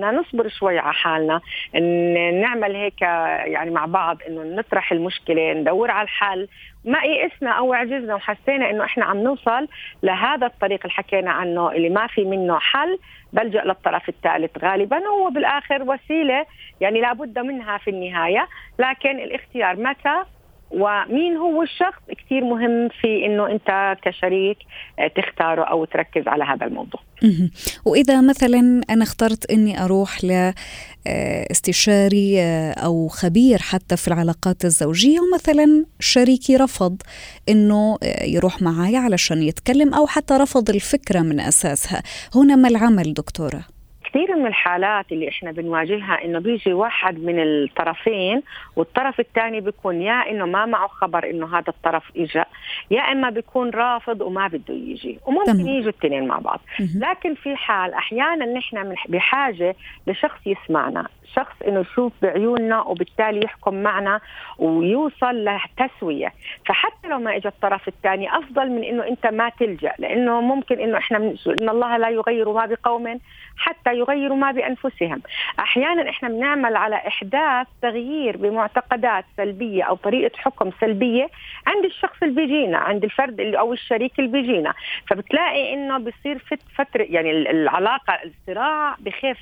مشاكلنا 0.01 0.11
نصبر 0.11 0.49
شوي 0.49 0.79
على 0.79 0.95
حالنا 0.95 1.41
إن 1.77 2.41
نعمل 2.41 2.77
هيك 2.77 3.03
يعني 3.03 3.71
مع 3.71 3.87
بعض 3.87 4.19
إنه 4.29 4.43
نطرح 4.43 4.93
المشكلة 4.93 5.53
ندور 5.53 5.91
على 5.91 6.05
الحل. 6.05 6.49
ما 6.85 6.99
يئسنا 7.03 7.51
أو 7.51 7.73
عجزنا 7.75 8.15
وحسينا 8.15 8.71
إنه 8.71 8.85
إحنا 8.85 9.05
عم 9.05 9.17
نوصل 9.23 9.69
لهذا 10.03 10.47
الطريق 10.47 10.81
اللي 10.81 10.93
حكينا 10.93 11.31
عنه 11.31 11.73
اللي 11.73 11.89
ما 11.89 12.07
في 12.07 12.25
منه 12.25 12.59
حل 12.59 12.99
بلجأ 13.33 13.63
للطرف 13.65 14.09
الثالث. 14.09 14.65
غالبا 14.65 14.99
هو 15.07 15.31
بالآخر 15.31 15.83
وسيلة 15.83 16.47
يعني 16.81 17.01
لابد 17.01 17.39
منها 17.39 17.79
في 17.79 17.91
النهاية 17.91 18.49
لكن 18.79 19.19
الاختيار 19.19 19.77
متى؟ 19.77 20.25
ومين 20.71 21.37
هو 21.37 21.63
الشخص 21.63 22.03
كثير 22.09 22.45
مهم 22.45 22.89
في 23.01 23.27
إنه 23.27 23.51
أنت 23.51 23.97
كشريك 24.03 24.59
آه، 24.99 25.09
تختاره 25.09 25.63
أو 25.63 25.85
تركز 25.85 26.29
على 26.29 26.45
هذا 26.45 26.67
الموضوع. 26.67 27.01
وإذا 27.87 28.21
مثلا 28.21 28.81
أنا 28.91 29.03
اخترت 29.03 29.51
إني 29.51 29.85
أروح 29.85 30.19
لاستشاري 31.07 32.41
آه، 32.41 32.73
أو 32.73 33.09
خبير 33.09 33.59
حتى 33.59 33.97
في 33.97 34.09
العلاقات 34.09 34.65
الزوجية 34.65 35.19
ومثلا 35.21 35.85
شريكي 36.01 36.57
رفض 36.57 37.03
إنه 37.49 37.99
يروح 38.25 38.63
معي 38.63 38.97
علشان 38.97 39.43
يتكلم 39.43 39.95
أو 39.95 40.07
حتى 40.07 40.35
رفض 40.35 40.71
الفكرة 40.71 41.21
من 41.21 41.41
أساسها، 41.41 42.03
هنا 42.35 42.57
ما 42.57 42.69
العمل 42.69 43.15
دكتورة؟ 43.15 43.80
كثير 44.11 44.37
من 44.37 44.47
الحالات 44.47 45.13
اللي 45.13 45.29
إحنا 45.29 45.53
بنواجهها 45.53 46.25
إنه 46.25 46.39
بيجي 46.39 46.73
واحد 46.73 47.19
من 47.19 47.41
الطرفين 47.43 48.43
والطرف 48.77 49.21
الثاني 49.21 49.61
بيكون 49.61 50.03
يا 50.03 50.31
إنه 50.31 50.47
ما 50.47 50.67
معه 50.67 50.89
خبر 50.89 51.31
إنه 51.31 51.59
هذا 51.59 51.69
الطرف 51.69 52.11
اجى 52.17 52.43
يا 52.91 53.01
إما 53.01 53.31
بيكون 53.31 53.71
رافض 53.71 54.21
وما 54.21 54.47
بده 54.49 54.75
يجي 54.75 55.19
وممكن 55.27 55.53
تمام. 55.53 55.69
يجوا 55.69 55.91
الاثنين 55.91 56.27
مع 56.27 56.39
بعض. 56.39 56.61
لكن 56.97 57.35
في 57.35 57.57
حال 57.57 57.95
أحيانا 57.95 58.47
نحن 58.47 58.95
بحاجة 59.09 59.77
لشخص 60.07 60.41
يسمعنا 60.47 61.07
شخص 61.37 61.55
إنه 61.69 61.81
يشوف 61.81 62.13
بعيوننا 62.23 62.81
وبالتالي 62.83 63.45
يحكم 63.45 63.75
معنا 63.83 64.21
ويوصل 64.59 65.45
لتسوية. 65.45 66.33
فحتى 66.67 67.09
لو 67.09 67.19
ما 67.19 67.37
اجى 67.37 67.49
الطرف 67.49 67.89
الثاني 67.89 68.39
أفضل 68.39 68.71
من 68.71 68.85
إنه 68.85 69.09
أنت 69.09 69.27
ما 69.27 69.49
تلجأ 69.49 69.93
لأنه 69.99 70.41
ممكن 70.41 70.81
إنه 70.81 70.99
إحنا 70.99 71.19
من 71.19 71.37
إن 71.63 71.69
الله 71.69 71.97
لا 71.97 72.09
يغير 72.09 72.53
ما 72.53 72.67
بقوم 72.67 73.21
حتى 73.57 73.91
يغيروا 74.01 74.37
ما 74.37 74.51
بأنفسهم. 74.53 75.23
أحيانا 75.59 76.11
إحنا 76.11 76.29
بنعمل 76.29 76.77
على 76.77 76.97
إحداث 76.97 77.67
تغيير 77.83 78.37
بمعتقدات 78.37 79.25
سلبية 79.37 79.83
أو 79.83 79.97
طريقة 79.97 80.39
حكم 80.39 80.71
سلبية 80.81 81.29
عند 81.67 81.85
الشخص 81.85 82.23
اللي 82.23 82.35
بيجينا 82.35 82.79
عند 82.79 83.05
الفرد 83.05 83.41
اللي 83.41 83.59
أو 83.59 83.73
الشريك 83.73 84.19
اللي 84.19 84.31
بيجينا. 84.31 84.73
فبتلاقي 85.07 85.75
إنه 85.75 85.99
بصير 85.99 86.39
فترة 86.77 87.03
يعني 87.03 87.31
العلاقة 87.31 88.19
الصراع 88.25 88.97
بخف. 89.01 89.39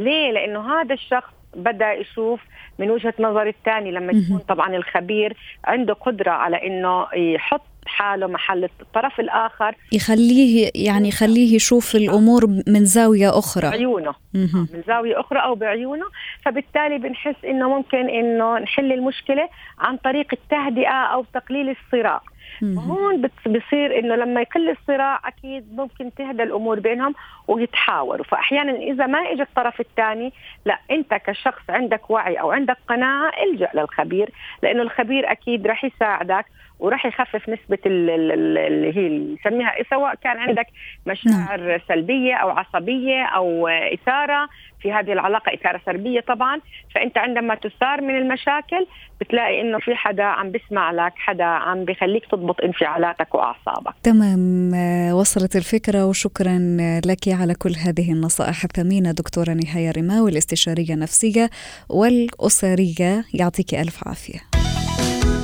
ليه؟ 0.00 0.30
لأنه 0.30 0.80
هذا 0.80 0.94
الشخص 0.94 1.37
بدأ 1.56 1.92
يشوف 1.92 2.40
من 2.78 2.90
وجهة 2.90 3.14
نظر 3.20 3.46
الثاني 3.46 3.90
لما 3.90 4.12
يكون 4.12 4.38
طبعا 4.38 4.76
الخبير 4.76 5.36
عنده 5.64 5.94
قدرة 5.94 6.30
على 6.30 6.66
إنه 6.66 7.06
يحط 7.14 7.62
حاله 7.86 8.26
محل 8.26 8.64
الطرف 8.64 9.20
الآخر. 9.20 9.74
يخليه 9.92 10.70
يعني 10.74 11.08
يخليه 11.08 11.54
يشوف 11.56 11.96
الأمور 11.96 12.46
من 12.66 12.84
زاوية 12.84 13.38
أخرى. 13.38 13.70
بعيونه. 13.70 14.14
من 14.34 14.82
زاوية 14.86 15.20
أخرى 15.20 15.38
أو 15.38 15.54
بعيونه. 15.54 16.06
فبالتالي 16.44 16.98
بنحس 16.98 17.44
إنه 17.44 17.68
ممكن 17.68 18.08
إنه 18.08 18.58
نحل 18.58 18.92
المشكلة 18.92 19.48
عن 19.78 19.96
طريق 19.96 20.26
التهدئة 20.32 21.04
أو 21.14 21.24
تقليل 21.34 21.68
الصراع. 21.70 22.20
هون 22.62 23.30
بصير 23.46 23.98
إنه 23.98 24.14
لما 24.14 24.40
يقل 24.40 24.70
الصراع 24.70 25.20
أكيد 25.24 25.76
ممكن 25.76 26.14
تهدى 26.14 26.42
الأمور 26.42 26.80
بينهم 26.80 27.14
ويتحاوروا. 27.48 28.24
فأحيانا 28.24 28.72
إذا 28.72 29.06
ما 29.06 29.18
اجى 29.18 29.42
الطرف 29.42 29.80
الثاني 29.80 30.32
لا 30.64 30.78
أنت 30.90 31.14
كشخص 31.14 31.62
عندك 31.68 32.10
وعي 32.10 32.34
أو 32.34 32.50
عندك 32.50 32.76
قناعة 32.88 33.32
إلجأ 33.42 33.68
للخبير 33.74 34.30
لأنه 34.62 34.82
الخبير 34.82 35.32
أكيد 35.32 35.66
رح 35.66 35.84
يساعدك. 35.84 36.46
وراح 36.78 37.06
يخفف 37.06 37.48
نسبة 37.48 37.78
اللي 37.86 38.96
هي 38.96 39.08
نسميها 39.08 39.74
سواء 39.90 40.14
كان 40.14 40.38
عندك 40.38 40.66
مشاعر 41.06 41.60
نعم. 41.60 41.80
سلبية 41.88 42.34
أو 42.34 42.50
عصبية 42.50 43.24
أو 43.24 43.68
إثارة 43.68 44.48
في 44.82 44.92
هذه 44.92 45.12
العلاقة 45.12 45.54
إثارة 45.54 45.80
سلبية 45.86 46.20
طبعا. 46.20 46.60
فأنت 46.94 47.18
عندما 47.18 47.54
تثار 47.54 48.00
من 48.00 48.18
المشاكل 48.18 48.86
بتلاقي 49.20 49.60
إنه 49.60 49.78
في 49.78 49.94
حدا 49.94 50.22
عم 50.22 50.52
بسمع 50.52 50.90
لك 50.90 51.12
حدا 51.16 51.44
عم 51.44 51.84
بخليك 51.84 52.26
تضبط 52.30 52.60
انفعالاتك 52.60 53.34
وأعصابك. 53.34 53.94
تمام. 54.02 54.72
وصلت 55.12 55.56
الفكرة 55.56 56.06
وشكرا 56.06 56.58
لك 57.06 57.28
على 57.28 57.54
كل 57.54 57.72
هذه 57.86 58.12
النصائح 58.12 58.64
الثمينة 58.64 59.12
دكتورة 59.12 59.50
نهاية 59.50 59.90
رماوي 59.98 60.30
الاستشارية 60.30 60.94
النفسية 60.94 61.50
والأسرية. 61.88 63.24
يعطيك 63.34 63.74
ألف 63.74 64.08
عافية. 64.08 64.38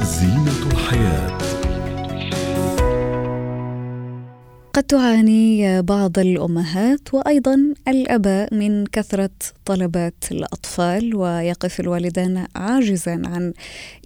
زينة 0.02 0.72
الحياة. 0.72 1.03
قد 4.74 4.82
تعاني 4.82 5.82
بعض 5.82 6.18
الأمهات 6.18 7.14
وأيضا 7.14 7.74
الاباء 7.88 8.54
من 8.54 8.86
كثرة 8.86 9.30
طلبات 9.64 10.14
الأطفال 10.30 11.14
ويقف 11.14 11.80
الوالدان 11.80 12.46
عاجزا 12.56 13.22
عن 13.24 13.52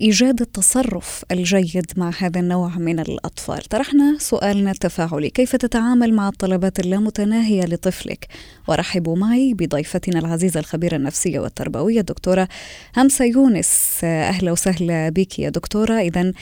إيجاد 0.01 0.41
التصرف 0.41 1.25
الجيد 1.31 1.87
مع 1.97 2.13
هذا 2.19 2.41
النوع 2.41 2.79
من 2.79 3.01
الأطفال. 3.01 3.59
طرحنا 3.59 4.17
سؤالنا 4.19 4.71
التفاعلي، 4.71 5.31
كيف 5.31 5.57
تتعامل 5.57 6.15
مع 6.15 6.29
الطلبات 6.29 6.81
اللامتناهية 6.81 7.65
لطفلك؟ 7.65 8.27
ورحبوا 8.69 9.17
معي 9.17 9.55
بضيفتنا 9.55 10.19
العزيزة 10.19 10.61
الخبيرة 10.61 10.97
النفسية 10.97 11.41
والتربوية 11.41 12.01
الدكتورة 12.01 12.49
همسة 12.97 13.25
يونس. 13.25 14.01
أهلا 14.05 14.53
وسهلا 14.53 15.09
بك 15.09 15.39
يا 15.39 15.49
دكتورة. 15.49 16.01
اذا 16.01 16.33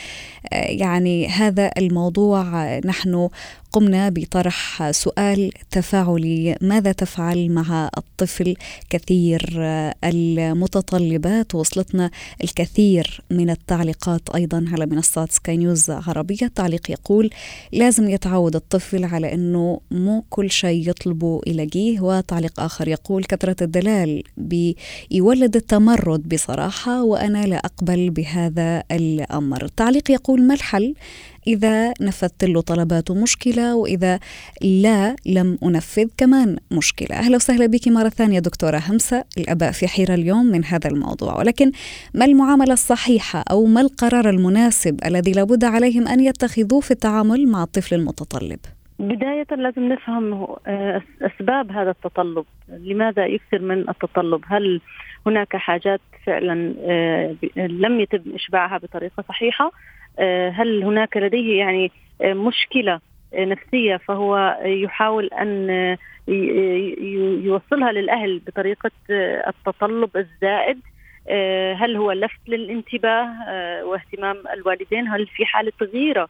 يعني 0.53 1.29
هذا 1.29 1.71
الموضوع 1.79 2.79
نحن 2.79 3.29
قمنا 3.77 4.09
بطرح 4.09 4.91
سؤال 4.91 5.51
تفاعلي 5.71 6.57
ماذا 6.61 6.93
تفعل 6.93 7.51
مع 7.51 7.91
الطفل 7.99 8.57
كثير؟ 8.91 9.43
المتطلبات 10.05 11.55
وصلتنا 11.55 12.11
الكثير 12.45 13.21
من 13.31 13.51
التعليقات 13.51 14.31
أيضا 14.35 14.65
على 14.73 14.87
منصات 14.87 15.33
سكاي 15.33 15.57
نيوز 15.57 15.91
عربية. 15.91 16.47
تعليق 16.55 16.91
يقول 16.91 17.31
لازم 17.73 18.11
يتعود 18.11 18.57
الطفل 18.57 19.05
على 19.05 19.35
إنه 19.35 19.81
مو 19.91 20.25
كل 20.31 20.51
شيء 20.51 20.91
يطلبه 20.91 21.41
يلاقيه. 21.47 22.01
وتعليق 22.01 22.61
آخر 22.61 22.89
يقول 22.89 23.25
كثرة 23.25 23.57
الدلال 23.63 24.23
بيولد 24.37 25.57
التمرد 25.57 26.29
بصراحة 26.29 27.03
وأنا 27.03 27.47
لا 27.47 27.57
أقبل 27.57 28.11
بهذا 28.11 28.83
الأمر. 28.91 29.65
التعليق 29.65 30.11
يقول 30.11 30.43
ما 30.43 30.55
الحل؟ 30.55 30.95
إذا 31.47 31.93
نفذت 32.01 32.45
له 32.45 32.61
طلباته 32.61 33.15
مشكلة 33.23 33.77
وإذا 33.77 34.19
لا 34.63 35.17
لم 35.27 35.59
أنفذ 35.65 36.09
كمان 36.19 36.57
مشكلة. 36.73 37.17
أهلا 37.17 37.37
وسهلا 37.37 37.67
بك 37.67 37.89
مرة 37.89 38.09
ثانية 38.09 38.39
دكتورة 38.39 38.77
همسة 38.89 39.25
الأباء 39.39 39.73
في 39.73 39.89
حيرة 39.89 40.15
اليوم 40.15 40.47
من 40.47 40.65
هذا 40.65 40.91
الموضوع. 40.91 41.39
ولكن 41.39 41.73
ما 42.15 42.25
المعاملة 42.25 42.73
الصحيحة 42.73 43.45
أو 43.51 43.65
ما 43.65 43.81
القرار 43.81 44.31
المناسب 44.31 45.01
الذي 45.07 45.33
لابد 45.33 45.65
عليهم 45.65 46.09
أن 46.09 46.21
يتخذوه 46.21 46.81
في 46.81 46.91
التعامل 46.91 47.49
مع 47.49 47.63
الطفل 47.63 47.95
المتطلب؟ 47.95 48.59
بداية 48.99 49.47
لازم 49.51 49.93
نفهم 49.93 50.47
آه، 50.67 51.03
أسباب 51.23 51.73
هذا 51.73 51.91
التطلب. 51.91 52.45
لماذا 52.69 53.27
يكثر 53.27 53.59
من 53.59 53.89
التطلب؟ 53.89 54.41
هل 54.47 54.81
هناك 55.27 55.57
حاجات 55.57 56.01
فعلا 56.27 56.75
آه، 56.81 57.37
لم 57.57 58.01
يتم 58.01 58.35
إشباعها 58.35 58.79
بطريقة 58.79 59.25
صحيحة؟ 59.29 59.73
هل 60.51 60.85
هناك 60.85 61.17
لديه 61.17 61.59
يعني 61.59 61.93
آه، 62.21 62.33
مشكلة 62.33 63.01
آه، 63.35 63.45
نفسية 63.45 63.97
فهو 63.97 64.59
يحاول 64.65 65.27
أن 65.27 65.97
يوصلها 67.45 67.93
للأهل 67.93 68.39
بطريقة 68.47 68.91
التطلب 69.49 70.17
الزائد؟ 70.17 70.81
هل 71.77 71.97
هو 71.97 72.13
لفت 72.13 72.49
للانتباه 72.49 73.29
واهتمام 73.85 74.43
الوالدين؟ 74.53 75.09
هل 75.09 75.27
في 75.27 75.47
حالة 75.47 75.73
غيرة؟ 75.83 76.29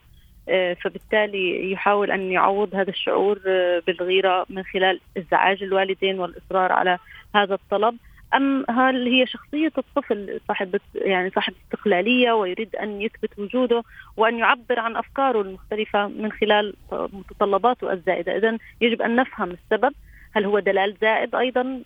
فبالتالي 0.82 1.72
يحاول 1.72 2.10
أن 2.10 2.32
يعوض 2.32 2.74
هذا 2.74 2.90
الشعور 2.90 3.38
بالغيرة 3.86 4.46
من 4.50 4.62
خلال 4.62 5.00
ازعاج 5.16 5.62
الوالدين 5.62 6.20
والإصرار 6.20 6.72
على 6.72 6.98
هذا 7.34 7.54
الطلب. 7.54 7.96
أم 8.34 8.64
هل 8.70 9.08
هي 9.08 9.26
شخصية 9.26 9.72
الطفل 9.78 10.40
صاحب 10.48 10.80
يعني 10.94 11.30
صاحب 11.30 11.54
استقلالية 11.64 12.32
ويريد 12.32 12.76
أن 12.76 13.02
يثبت 13.02 13.38
وجوده 13.38 13.82
وأن 14.16 14.38
يعبر 14.38 14.80
عن 14.80 14.96
أفكاره 14.96 15.40
المختلفة 15.40 16.08
من 16.08 16.32
خلال 16.32 16.74
متطلباته 16.92 17.92
الزائدة، 17.92 18.36
اذا 18.36 18.58
يجب 18.80 19.02
أن 19.02 19.16
نفهم 19.16 19.50
السبب. 19.50 19.94
هل 20.32 20.44
هو 20.44 20.58
دلال 20.58 20.96
زائد 21.00 21.34
أيضا؟ 21.34 21.82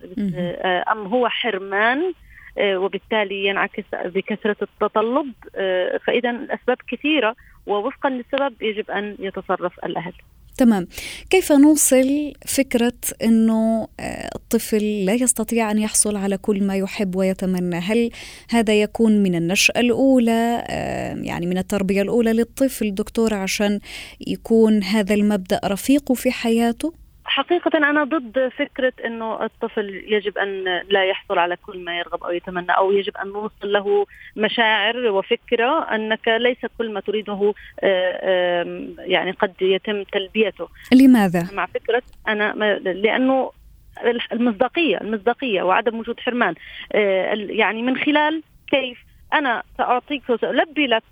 أم 0.92 1.06
هو 1.06 1.28
حرمان؟ 1.28 2.12
آه، 2.58 2.78
وبالتالي 2.78 3.46
ينعكس 3.46 3.84
بكثرة 3.92 4.56
التطلب. 4.62 5.32
آه، 5.56 5.96
فاذا 5.96 6.30
الاسباب 6.30 6.76
كثيرة 6.88 7.36
ووفقا 7.66 8.10
للسبب 8.10 8.62
يجب 8.62 8.90
أن 8.90 9.16
يتصرف 9.18 9.84
الأهل. 9.84 10.12
تمام. 10.56 10.86
كيف 11.30 11.52
نوصل 11.52 12.32
فكرة 12.46 12.92
أنه 13.22 13.88
آه، 14.00 14.30
الطفل 14.34 15.04
لا 15.04 15.14
يستطيع 15.14 15.70
أن 15.70 15.78
يحصل 15.78 16.16
على 16.16 16.36
كل 16.36 16.62
ما 16.64 16.76
يحب 16.76 17.16
ويتمنى؟ 17.16 17.76
هل 17.76 18.10
هذا 18.50 18.82
يكون 18.82 19.22
من 19.22 19.34
النشأة 19.34 19.80
الأولى 19.80 20.64
آه، 20.66 21.14
يعني 21.14 21.46
من 21.46 21.58
التربية 21.58 22.02
الأولى 22.02 22.32
للطفل 22.32 22.94
دكتور 22.94 23.34
عشان 23.34 23.80
يكون 24.26 24.82
هذا 24.82 25.14
المبدأ 25.14 25.60
رفيقه 25.64 26.14
في 26.14 26.30
حياته؟ 26.30 26.92
حقيقة 27.30 27.78
أنا 27.78 28.04
ضد 28.04 28.48
فكرة 28.58 28.92
أنه 29.04 29.44
الطفل 29.44 30.04
يجب 30.06 30.38
أن 30.38 30.64
لا 30.88 31.04
يحصل 31.04 31.38
على 31.38 31.56
كل 31.56 31.84
ما 31.84 31.98
يرغب 31.98 32.24
أو 32.24 32.30
يتمنى 32.30 32.70
أو 32.70 32.92
يجب 32.92 33.16
أن 33.16 33.28
نوصل 33.28 33.72
له 33.72 34.06
مشاعر 34.36 34.96
وفكرة 34.96 35.94
أنك 35.94 36.28
ليس 36.28 36.58
كل 36.78 36.92
ما 36.92 37.00
تريده 37.00 37.54
آه، 37.80 38.86
يعني 38.98 39.30
قد 39.30 39.54
يتم 39.60 40.02
تلبيته 40.02 40.68
لماذا؟ 40.92 41.48
مع 41.52 41.66
فكرة 41.66 42.02
أنا 42.28 42.52
لأنه 42.82 43.50
المصداقية 44.32 45.00
المصداقية 45.00 45.62
وعدم 45.62 45.98
وجود 45.98 46.20
حرمان 46.20 46.54
آه، 46.92 47.34
يعني 47.34 47.82
من 47.82 47.96
خلال 47.96 48.42
كيف 48.70 48.98
أنا 49.32 49.62
سأعطيك 49.78 50.30
وسألبي 50.30 50.86
لك 50.86 51.02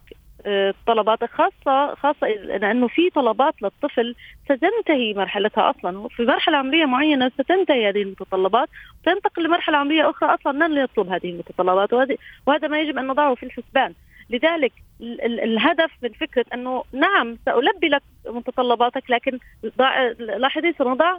طلباتك 0.87 1.30
خاصة 1.30 1.95
خاصة 1.95 2.26
لأنه 2.28 2.88
في 2.88 3.11
طلبات 3.11 3.62
للطفل 3.62 4.14
ستنتهي 4.45 5.14
مرحلتها 5.14 5.71
أصلا. 5.71 6.09
في 6.09 6.23
مرحلة 6.23 6.57
عمرية 6.57 6.85
معينة 6.85 7.28
ستنتهي 7.28 7.88
هذه 7.88 8.02
المتطلبات. 8.02 8.68
وتنتقل 9.00 9.45
لمرحلة 9.45 9.76
عمرية 9.76 10.11
أخرى 10.11 10.35
أصلا 10.35 10.66
لن 10.66 10.76
يطلب 10.76 11.09
هذه 11.09 11.30
المتطلبات. 11.30 12.18
وهذا 12.47 12.68
ما 12.68 12.80
يجب 12.80 12.99
أن 12.99 13.07
نضعه 13.07 13.35
في 13.35 13.42
الحسبان. 13.42 13.95
لذلك 14.30 14.73
الهدف 15.25 15.90
من 16.02 16.09
فكرة 16.09 16.45
أنه 16.54 16.85
نعم 16.92 17.38
سألبي 17.47 17.88
لك 17.88 18.02
متطلباتك 18.26 19.11
لكن 19.11 19.38
لاحظي 20.18 20.73
سنضع 20.73 21.18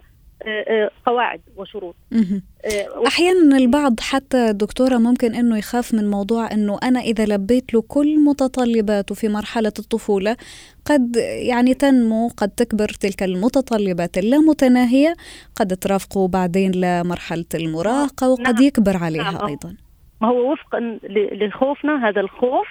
قواعد 1.05 1.41
وشروط 1.57 1.95
آه، 2.13 3.07
أحيانا 3.07 3.57
البعض 3.57 3.99
حتى 3.99 4.53
دكتورة 4.53 4.97
ممكن 4.97 5.35
إنه 5.35 5.57
يخاف 5.57 5.93
من 5.93 6.09
موضوع 6.09 6.51
إنه 6.51 6.79
أنا 6.83 6.99
إذا 6.99 7.25
لبيت 7.25 7.73
له 7.73 7.83
كل 7.87 8.19
متطلباته 8.19 9.15
في 9.15 9.29
مرحلة 9.29 9.73
الطفولة 9.79 10.37
قد 10.85 11.15
يعني 11.49 11.73
تنمو 11.73 12.27
قد 12.37 12.49
تكبر 12.49 12.87
تلك 12.87 13.23
المتطلبات 13.23 14.17
اللامتناهية 14.17 15.15
قد 15.55 15.77
ترافقه 15.77 16.27
بعدين 16.27 16.71
لمرحلة 16.75 17.45
المراهقة 17.55 18.29
وقد 18.29 18.53
نعم. 18.53 18.63
يكبر 18.63 18.97
عليها 18.97 19.31
نعم. 19.31 19.45
أيضا 19.47 19.75
ما 20.21 20.27
هو 20.27 20.51
وفقا 20.51 20.99
لخوفنا 21.33 22.09
هذا 22.09 22.21
الخوف 22.21 22.67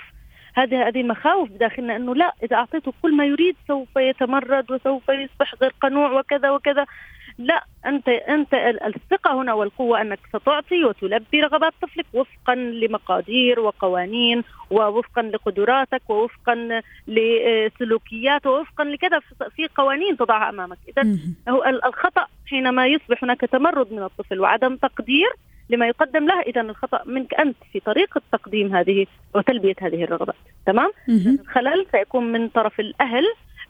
هذه 0.54 0.88
هذه 0.88 1.02
مخاوف 1.02 1.50
بداخلنا 1.50 1.96
إنه 1.96 2.14
لا 2.14 2.32
إذا 2.42 2.56
أعطيته 2.56 2.92
كل 3.02 3.16
ما 3.16 3.24
يريد 3.24 3.56
سوف 3.68 3.88
يتمرد 3.96 4.70
وسوف 4.70 5.08
يصبح 5.08 5.54
غير 5.62 5.74
قنوع 5.82 6.18
وكذا 6.18 6.50
وكذا 6.50 6.86
لا 7.38 7.64
أنت 7.86 8.08
أنت 8.08 8.54
الثقة 8.86 9.42
هنا 9.42 9.54
والقوة 9.54 10.00
أنك 10.00 10.18
ستعطي 10.28 10.84
وتلبي 10.84 11.40
رغبات 11.40 11.72
طفلك 11.82 12.06
وفقا 12.14 12.54
لمقادير 12.54 13.60
وقوانين 13.60 14.44
ووفقا 14.70 15.22
لقدراتك 15.22 16.10
ووفقا 16.10 16.82
لسلوكيات 17.08 18.46
ووفقا 18.46 18.84
لكذا 18.84 19.20
في 19.56 19.68
قوانين 19.74 20.16
تضعها 20.16 20.48
أمامك. 20.48 20.78
اذا 20.88 21.18
هو 21.48 21.64
الخطأ 21.64 22.26
حينما 22.46 22.86
يصبح 22.86 23.24
هناك 23.24 23.40
تمرد 23.40 23.92
من 23.92 24.02
الطفل 24.02 24.40
وعدم 24.40 24.76
تقدير 24.76 25.28
لما 25.70 25.86
يقدم 25.88 26.26
له 26.26 26.40
اذا 26.40 26.60
الخطأ 26.60 27.02
منك 27.06 27.34
أنت 27.34 27.56
في 27.72 27.80
طريقة 27.80 28.20
تقديم 28.32 28.76
هذه 28.76 29.06
وتلبية 29.34 29.74
هذه 29.80 30.04
الرغبات. 30.04 30.34
تمام؟ 30.66 30.90
الخلل 31.40 31.86
سيكون 31.92 32.32
من 32.32 32.48
طرف 32.48 32.80
الأهل 32.80 33.24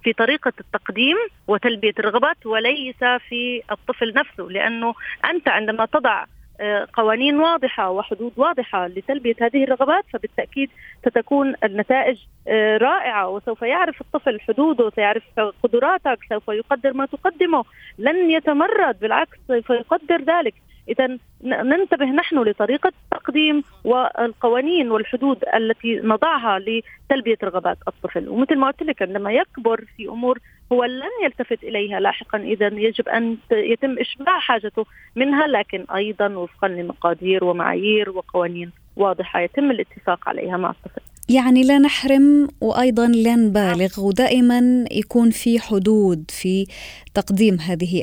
في 0.08 0.12
طريقة 0.12 0.52
التقديم 0.60 1.16
وتلبية 1.48 1.92
الرغبات 1.98 2.46
وليس 2.46 3.04
في 3.28 3.62
الطفل 3.70 4.12
نفسه 4.16 4.44
لأنه 4.44 4.94
أنت 5.24 5.48
عندما 5.48 5.86
تضع 5.86 6.24
آه، 6.60 6.88
قوانين 6.92 7.38
واضحة 7.38 7.90
وحدود 7.90 8.32
واضحة 8.36 8.86
لتلبية 8.86 9.34
هذه 9.40 9.64
الرغبات 9.64 10.04
فبالتأكيد 10.12 10.70
ستكون 11.06 11.54
النتائج 11.64 12.18
آه، 12.48 12.76
رائعة 12.76 13.28
وسوف 13.28 13.62
يعرف 13.62 14.00
الطفل 14.00 14.40
حدوده 14.40 14.90
سيعرف 14.90 15.22
قدراتك 15.62 16.18
سوف 16.28 16.48
يقدر 16.48 16.92
ما 16.92 17.06
تقدمه. 17.06 17.64
لن 17.98 18.30
يتمرد 18.30 19.00
بالعكس 19.00 19.38
سوف 19.48 19.70
يقدر 19.70 20.22
ذلك. 20.22 20.54
إذا 20.88 21.18
ننتبه 21.44 22.06
نحن 22.06 22.38
لطريقة 22.38 22.92
التقديم 23.04 23.62
والقوانين 23.84 24.90
والحدود 24.90 25.44
التي 25.54 26.00
نضعها 26.04 26.58
لتلبية 26.58 27.38
رغبات 27.44 27.78
الطفل. 27.88 28.28
ومثل 28.28 28.56
ما 28.56 28.66
قلت 28.66 28.82
لك 28.82 29.02
عندما 29.02 29.32
يكبر 29.32 29.84
في 29.96 30.08
أمور 30.08 30.38
هو 30.72 30.84
لن 30.84 31.24
يلتفت 31.24 31.64
إليها 31.64 32.00
لاحقا. 32.00 32.38
إذا 32.38 32.66
يجب 32.66 33.08
أن 33.08 33.36
يتم 33.52 33.98
إشباع 33.98 34.38
حاجته 34.38 34.86
منها 35.16 35.46
لكن 35.46 35.84
أيضا 35.94 36.28
وفقا 36.28 36.68
لمقادير 36.68 37.44
ومعايير 37.44 38.10
وقوانين 38.10 38.72
واضحة 38.96 39.40
يتم 39.40 39.70
الاتفاق 39.70 40.28
عليها 40.28 40.56
مع 40.56 40.70
الطفل. 40.70 41.07
يعني 41.28 41.62
لا 41.62 41.78
نحرم 41.78 42.48
وأيضا 42.60 43.06
لا 43.06 43.36
نبالغ 43.36 44.00
ودائما 44.00 44.84
يكون 44.90 45.30
في 45.30 45.60
حدود 45.60 46.24
في 46.28 46.66
تقديم 47.14 47.60
هذه 47.60 48.02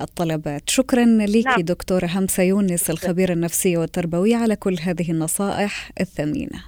الطلبات. 0.00 0.70
شكرا 0.70 1.04
لك 1.04 1.46
نعم. 1.46 1.60
دكتورة 1.60 2.06
همسة 2.06 2.42
يونس 2.42 2.90
الخبيرة 2.90 3.32
النفسية 3.32 3.78
والتربوية 3.78 4.36
على 4.36 4.56
كل 4.56 4.76
هذه 4.82 5.10
النصائح 5.10 5.90
الثمينة. 6.00 6.62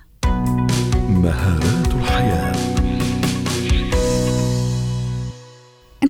مهارات 1.09 1.95
الحياة. 1.95 2.70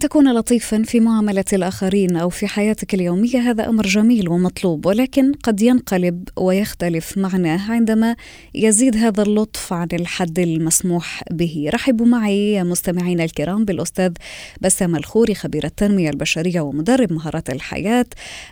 تكون 0.01 0.35
لطيفا 0.35 0.83
في 0.83 1.01
معاملة 1.01 1.45
الآخرين 1.53 2.17
أو 2.17 2.29
في 2.29 2.47
حياتك 2.47 2.95
اليومية 2.95 3.39
هذا 3.39 3.69
أمر 3.69 3.87
جميل 3.87 4.29
ومطلوب 4.29 4.87
ولكن 4.87 5.33
قد 5.33 5.63
ينقلب 5.63 6.29
ويختلف 6.37 7.19
معناه 7.19 7.73
عندما 7.73 8.17
يزيد 8.55 8.97
هذا 8.97 9.23
اللطف 9.23 9.73
عن 9.73 9.89
الحد 9.93 10.39
المسموح 10.39 11.23
به. 11.31 11.71
رحبوا 11.75 12.07
معي 12.07 12.65
مستمعينا 12.65 13.25
الكرام 13.25 13.65
بالأستاذ 13.65 14.13
بسام 14.61 14.97
الخوري 14.97 15.35
خبير 15.35 15.65
التنمية 15.65 16.11
البشرية 16.11 16.61
ومدرب 16.61 17.13
مهارات 17.13 17.51
الحياة. 17.51 18.07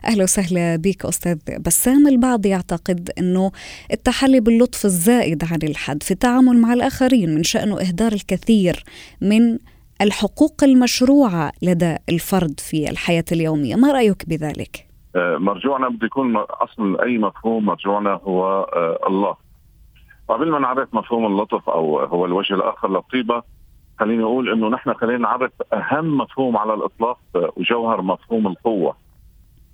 أهلا 0.04 0.22
وسهلا 0.24 0.76
بك 0.76 1.04
أستاذ 1.04 1.38
بسام. 1.66 2.08
البعض 2.08 2.46
يعتقد 2.46 3.10
أنه 3.18 3.52
التحلي 3.92 4.40
باللطف 4.40 4.84
الزائد 4.84 5.44
عن 5.44 5.58
الحد 5.62 6.02
في 6.02 6.10
التعامل 6.10 6.58
مع 6.58 6.72
الآخرين 6.72 7.34
من 7.34 7.42
شأنه 7.42 7.80
إهدار 7.80 8.12
الكثير 8.12 8.84
من 9.20 9.58
الحقوق 10.00 10.64
المشروعة 10.64 11.52
لدى 11.62 11.96
الفرد 12.08 12.60
في 12.60 12.90
الحياة 12.90 13.24
اليومية، 13.32 13.76
ما 13.76 13.92
رأيك 13.92 14.28
بذلك؟ 14.28 14.88
آه، 15.16 15.36
مرجوعنا 15.36 15.88
بده 15.88 16.06
يكون 16.06 16.36
أصل 16.36 17.00
أي 17.00 17.18
مفهوم 17.18 17.66
مرجوعنا 17.66 18.10
هو 18.10 18.66
الله. 19.08 19.36
قبل 20.28 20.50
ما 20.50 20.58
نعرف 20.58 20.94
مفهوم 20.94 21.26
اللطف 21.26 21.70
أو 21.70 22.00
هو 22.00 22.26
الوجه 22.26 22.54
الآخر 22.54 22.90
للطيبة 22.90 23.42
خليني 24.00 24.22
أقول 24.22 24.52
إنه 24.52 24.68
نحن 24.68 24.94
خلينا 24.94 25.18
نعرف 25.18 25.52
أهم 25.72 26.18
مفهوم 26.18 26.56
على 26.56 26.74
الإطلاق 26.74 27.18
آه، 27.36 27.52
وجوهر 27.56 28.02
مفهوم 28.02 28.46
القوة. 28.46 28.96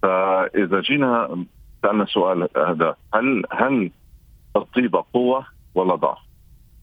فإذا 0.02 0.80
جينا 0.80 1.44
سألنا 1.82 2.02
السؤال 2.02 2.48
هذا 2.56 2.96
هل 3.14 3.42
هل 3.52 3.90
الطيبة 4.56 5.04
قوة 5.14 5.46
ولا 5.74 5.94
ضعف؟ 5.94 6.18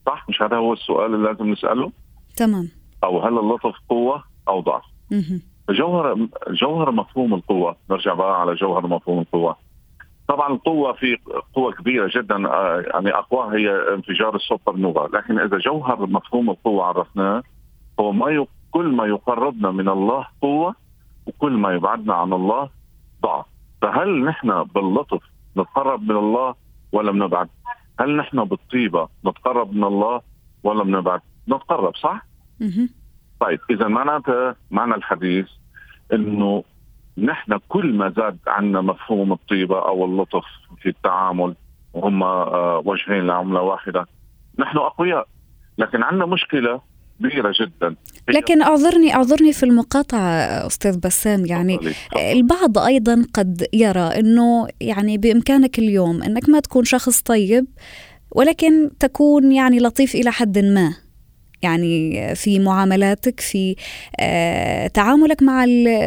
صح 0.06 0.28
مش 0.28 0.42
هذا 0.42 0.56
هو 0.56 0.72
السؤال 0.72 1.14
اللي 1.14 1.28
لازم 1.28 1.52
نسأله؟ 1.52 1.92
تمام 2.36 2.81
أو 3.04 3.20
هل 3.20 3.38
اللطف 3.38 3.74
قوة 3.88 4.24
أو 4.48 4.60
ضعف؟ 4.60 4.82
جوهر 5.70 6.28
جوهر 6.50 6.90
مفهوم 6.90 7.34
القوة 7.34 7.76
نرجع 7.90 8.14
بقى 8.14 8.40
على 8.40 8.54
جوهر 8.54 8.86
مفهوم 8.86 9.18
القوة 9.18 9.56
طبعا 10.28 10.52
القوة 10.52 10.92
في 10.92 11.16
قوة 11.54 11.72
كبيرة 11.72 12.10
جدا 12.16 12.48
آه، 12.48 12.80
يعني 12.94 13.10
أقواها 13.10 13.54
هي 13.56 13.94
انفجار 13.94 14.34
السوبر 14.34 14.76
نوفا 14.76 15.16
لكن 15.16 15.38
إذا 15.38 15.58
جوهر 15.58 16.06
مفهوم 16.06 16.50
القوة 16.50 16.84
عرفناه 16.84 17.42
هو 18.00 18.12
ما 18.12 18.30
ي... 18.30 18.46
كل 18.70 18.84
ما 18.96 19.06
يقربنا 19.06 19.70
من 19.70 19.88
الله 19.88 20.26
قوة 20.42 20.74
وكل 21.26 21.52
ما 21.52 21.72
يبعدنا 21.74 22.14
عن 22.14 22.32
الله 22.32 22.68
ضعف 23.22 23.44
فهل 23.82 24.24
نحن 24.24 24.62
باللطف 24.62 25.20
نتقرب 25.56 26.02
من 26.02 26.16
الله 26.16 26.54
ولا 26.92 27.12
بنبعد؟ 27.12 27.48
هل 28.00 28.16
نحن 28.16 28.44
بالطيبة 28.44 29.08
نتقرب 29.26 29.72
من 29.74 29.84
الله 29.84 30.20
ولا 30.64 30.84
بنبعد؟ 30.84 31.20
نتقرب 31.48 31.96
صح؟ 31.96 32.26
طيب 33.40 33.60
إذا 33.70 33.88
معناتها 33.88 34.56
معنى 34.70 34.94
الحديث 34.94 35.46
إنه 36.12 36.64
نحن 37.18 37.58
كل 37.68 37.92
ما 37.92 38.12
زاد 38.16 38.38
عنا 38.46 38.80
مفهوم 38.80 39.32
الطيبة 39.32 39.88
أو 39.88 40.04
اللطف 40.04 40.44
في 40.82 40.88
التعامل 40.88 41.54
وهم 41.94 42.22
آه، 42.22 42.82
وجهين 42.84 43.26
لعملة 43.26 43.60
واحدة 43.60 44.06
نحن 44.58 44.78
أقوياء. 44.78 45.26
لكن 45.78 46.02
عندنا 46.02 46.26
مشكلة 46.26 46.80
كبيرة 47.18 47.52
جدا. 47.60 47.96
لكن 48.28 48.62
أعذرني 48.62 49.14
أعذرني 49.14 49.52
في 49.52 49.62
المقاطعة 49.62 50.20
أستاذ 50.66 51.00
بسام 51.00 51.46
يعني 51.46 51.78
البعض 52.32 52.78
أيضا 52.78 53.26
قد 53.34 53.66
يرى 53.72 54.00
إنه 54.20 54.68
يعني 54.80 55.18
بإمكانك 55.18 55.78
اليوم 55.78 56.22
إنك 56.22 56.48
ما 56.48 56.60
تكون 56.60 56.84
شخص 56.84 57.22
طيب 57.22 57.66
ولكن 58.30 58.90
تكون 59.00 59.52
يعني 59.52 59.78
لطيف 59.78 60.14
إلى 60.14 60.30
حد 60.30 60.58
ما. 60.58 60.94
يعني 61.62 62.34
في 62.34 62.58
معاملاتك 62.58 63.40
في 63.40 63.76
آه، 64.20 64.86
تعاملك 64.86 65.42
مع 65.42 65.66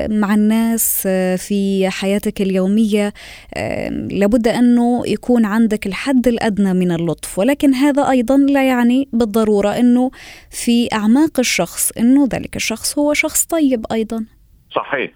مع 0.10 0.34
الناس 0.36 1.04
آه، 1.08 1.36
في 1.36 1.89
حياتك 1.89 2.41
اليومية 2.41 3.13
آه، 3.54 3.89
لابد 3.89 4.48
أنه 4.48 5.04
يكون 5.08 5.46
عندك 5.46 5.88
الحد 5.88 6.28
الأدنى 6.28 6.74
من 6.74 6.91
اللطف. 6.91 7.39
ولكن 7.39 7.74
هذا 7.74 8.10
أيضا 8.10 8.38
لا 8.38 8.68
يعني 8.68 9.10
بالضرورة 9.13 9.70
أنه 9.70 10.12
في 10.50 10.89
أعماق 10.94 11.39
الشخص 11.39 11.91
أنه 11.91 12.28
ذلك 12.34 12.56
الشخص 12.56 13.00
هو 13.00 13.13
شخص 13.13 13.46
طيب 13.46 13.86
أيضا. 13.91 14.26
صحيح. 14.72 15.12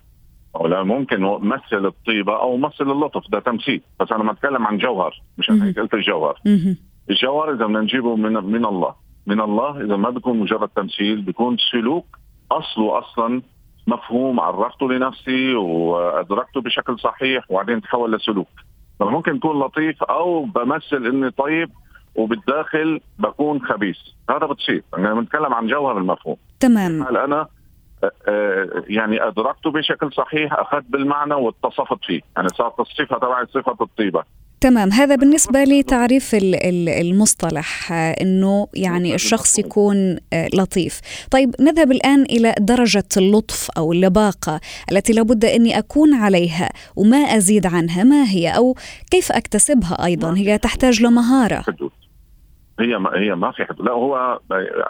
ولا 0.54 0.84
ممكن 0.84 1.22
مثل 1.22 1.86
الطيبه 1.86 2.42
أو 2.42 2.58
مثل 2.58 2.92
اللطف 2.92 3.32
ده 3.32 3.40
تمثيل. 3.40 3.82
بس 4.00 4.12
أنا 4.12 4.32
بتكلم 4.32 4.68
عن 4.68 4.78
جوهر 4.78 5.22
مشان 5.38 5.62
هيك 5.62 5.80
قلت 5.80 5.94
الجوهر. 5.94 6.42
الجوهر 7.10 7.54
إذا 7.54 7.66
بدنا 7.66 7.82
نجيبه 7.82 8.16
من 8.16 8.34
من 8.34 8.66
الله. 8.66 8.96
من 9.30 9.42
الله. 9.42 9.82
إذا 9.82 9.96
ما 9.96 10.10
بيكون 10.10 10.40
مجرد 10.40 10.70
تمثيل 10.76 11.22
بيكون 11.22 11.58
سلوك 11.72 12.06
أصله 12.52 13.00
أصلا 13.00 13.42
مفهوم. 13.88 14.40
عرفته 14.40 14.92
لنفسي 14.92 15.54
وأدركته 15.54 16.62
بشكل 16.62 17.00
صحيح 17.00 17.52
وبعدين 17.52 17.82
تحول 17.82 18.14
لسلوك. 18.14 18.48
ممكن 19.02 19.36
يكون 19.36 19.60
لطيف 19.60 20.04
أو 20.04 20.44
بمثل 20.44 21.06
إني 21.06 21.32
طيب 21.32 21.70
وبالداخل 22.16 23.02
بكون 23.20 23.62
خبيث. 23.62 23.98
هذا 24.30 24.46
بتصير. 24.46 24.84
أنا 24.98 25.14
بنتكلم 25.14 25.54
عن 25.54 25.68
جوهر 25.68 25.98
المفهوم. 25.98 26.38
تمام. 26.60 27.04
هل 27.04 27.18
أنا 27.18 27.48
آه، 28.04 28.12
آه، 28.28 28.84
يعني 28.88 29.28
أدركته 29.28 29.72
بشكل 29.72 30.14
صحيح 30.14 30.54
أخذت 30.54 30.86
بالمعنى 30.90 31.34
واتصفت 31.34 32.06
فيه. 32.06 32.22
يعني 32.36 32.50
صارت 32.50 32.80
الصفة 32.80 33.18
تبعي 33.18 33.46
صفة 33.46 33.78
الطيبة. 33.82 34.24
تمام. 34.62 34.92
هذا 34.92 35.16
بالنسبة 35.16 35.64
لتعريف 35.64 36.36
المصطلح 37.02 37.92
آه، 37.92 38.12
إنه 38.12 38.68
يعني 38.74 39.16
الشخص 39.16 39.60
يكون 39.60 40.18
لطيف. 40.54 41.02
طيب 41.32 41.56
نذهب 41.60 41.92
الآن 41.92 42.22
إلى 42.22 42.56
درجة 42.60 43.04
اللطف 43.18 43.72
أو 43.78 43.94
اللباقة 43.94 44.60
التي 44.92 45.14
لابد 45.14 45.46
أني 45.46 45.78
أكون 45.80 46.14
عليها 46.14 46.70
وما 46.96 47.18
أزيد 47.18 47.66
عنها. 47.66 48.04
ما 48.04 48.24
هي؟ 48.24 48.50
أو 48.50 48.76
كيف 49.12 49.32
أكتسبها 49.32 50.06
أيضا؟ 50.06 50.38
هي 50.38 50.58
تحتاج 50.58 51.02
لمهارة. 51.04 51.64
هي 52.80 52.98
ما 52.98 53.10
هي 53.16 53.36
ما 53.36 53.52
في 53.52 53.66
حدود. 53.66 53.86
لا 53.86 53.92
هو 53.92 54.40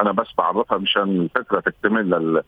أنا 0.02 0.12
بس 0.12 0.28
بعرفها 0.38 0.78
مشان 0.78 1.22
الفكرة 1.22 1.60
تكتمل 1.60 2.44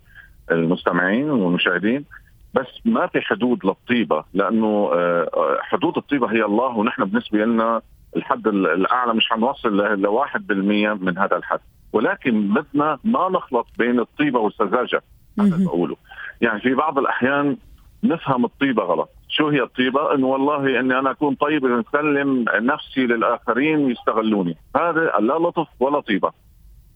المستمعين 0.51 1.29
والمشاهدين. 1.29 2.05
بس 2.53 2.67
ما 2.85 3.07
في 3.07 3.21
حدود 3.21 3.65
للطيبة 3.65 4.23
لأنه 4.33 4.91
آه، 4.93 5.57
حدود 5.61 5.97
الطيبة 5.97 6.31
هي 6.31 6.45
الله 6.45 6.77
ونحن 6.77 7.05
بالنسبة 7.05 7.37
لنا 7.37 7.81
الحد 8.15 8.47
الأعلى 8.47 9.13
مش 9.13 9.29
حنوصل 9.29 9.77
ل 9.77 10.07
1% 10.07 10.93
من 10.93 11.17
هذا 11.17 11.37
الحد. 11.37 11.59
ولكن 11.93 12.53
بدنا 12.53 12.99
ما 13.03 13.29
نخلط 13.29 13.67
بين 13.77 13.99
الطيبة 13.99 14.39
والسذاجة 14.39 15.01
هذا 15.39 15.65
بقوله. 15.65 15.95
يعني 16.41 16.61
في 16.61 16.73
بعض 16.73 16.99
الأحيان 16.99 17.57
نفهم 18.03 18.45
الطيبة 18.45 18.83
غلط. 18.83 19.09
شو 19.29 19.47
هي 19.47 19.61
الطيبة؟ 19.61 20.15
إنه 20.15 20.27
والله 20.27 20.79
إني 20.79 20.99
أنا 20.99 21.11
أكون 21.11 21.35
طيب 21.35 21.65
اذا 21.65 21.83
اسلم 21.89 22.45
نفسي 22.49 23.01
للآخرين 23.01 23.85
ويستغلوني. 23.85 24.57
هذا 24.75 25.11
لا 25.19 25.33
لطف 25.33 25.67
ولا 25.79 25.99
طيبة. 25.99 26.31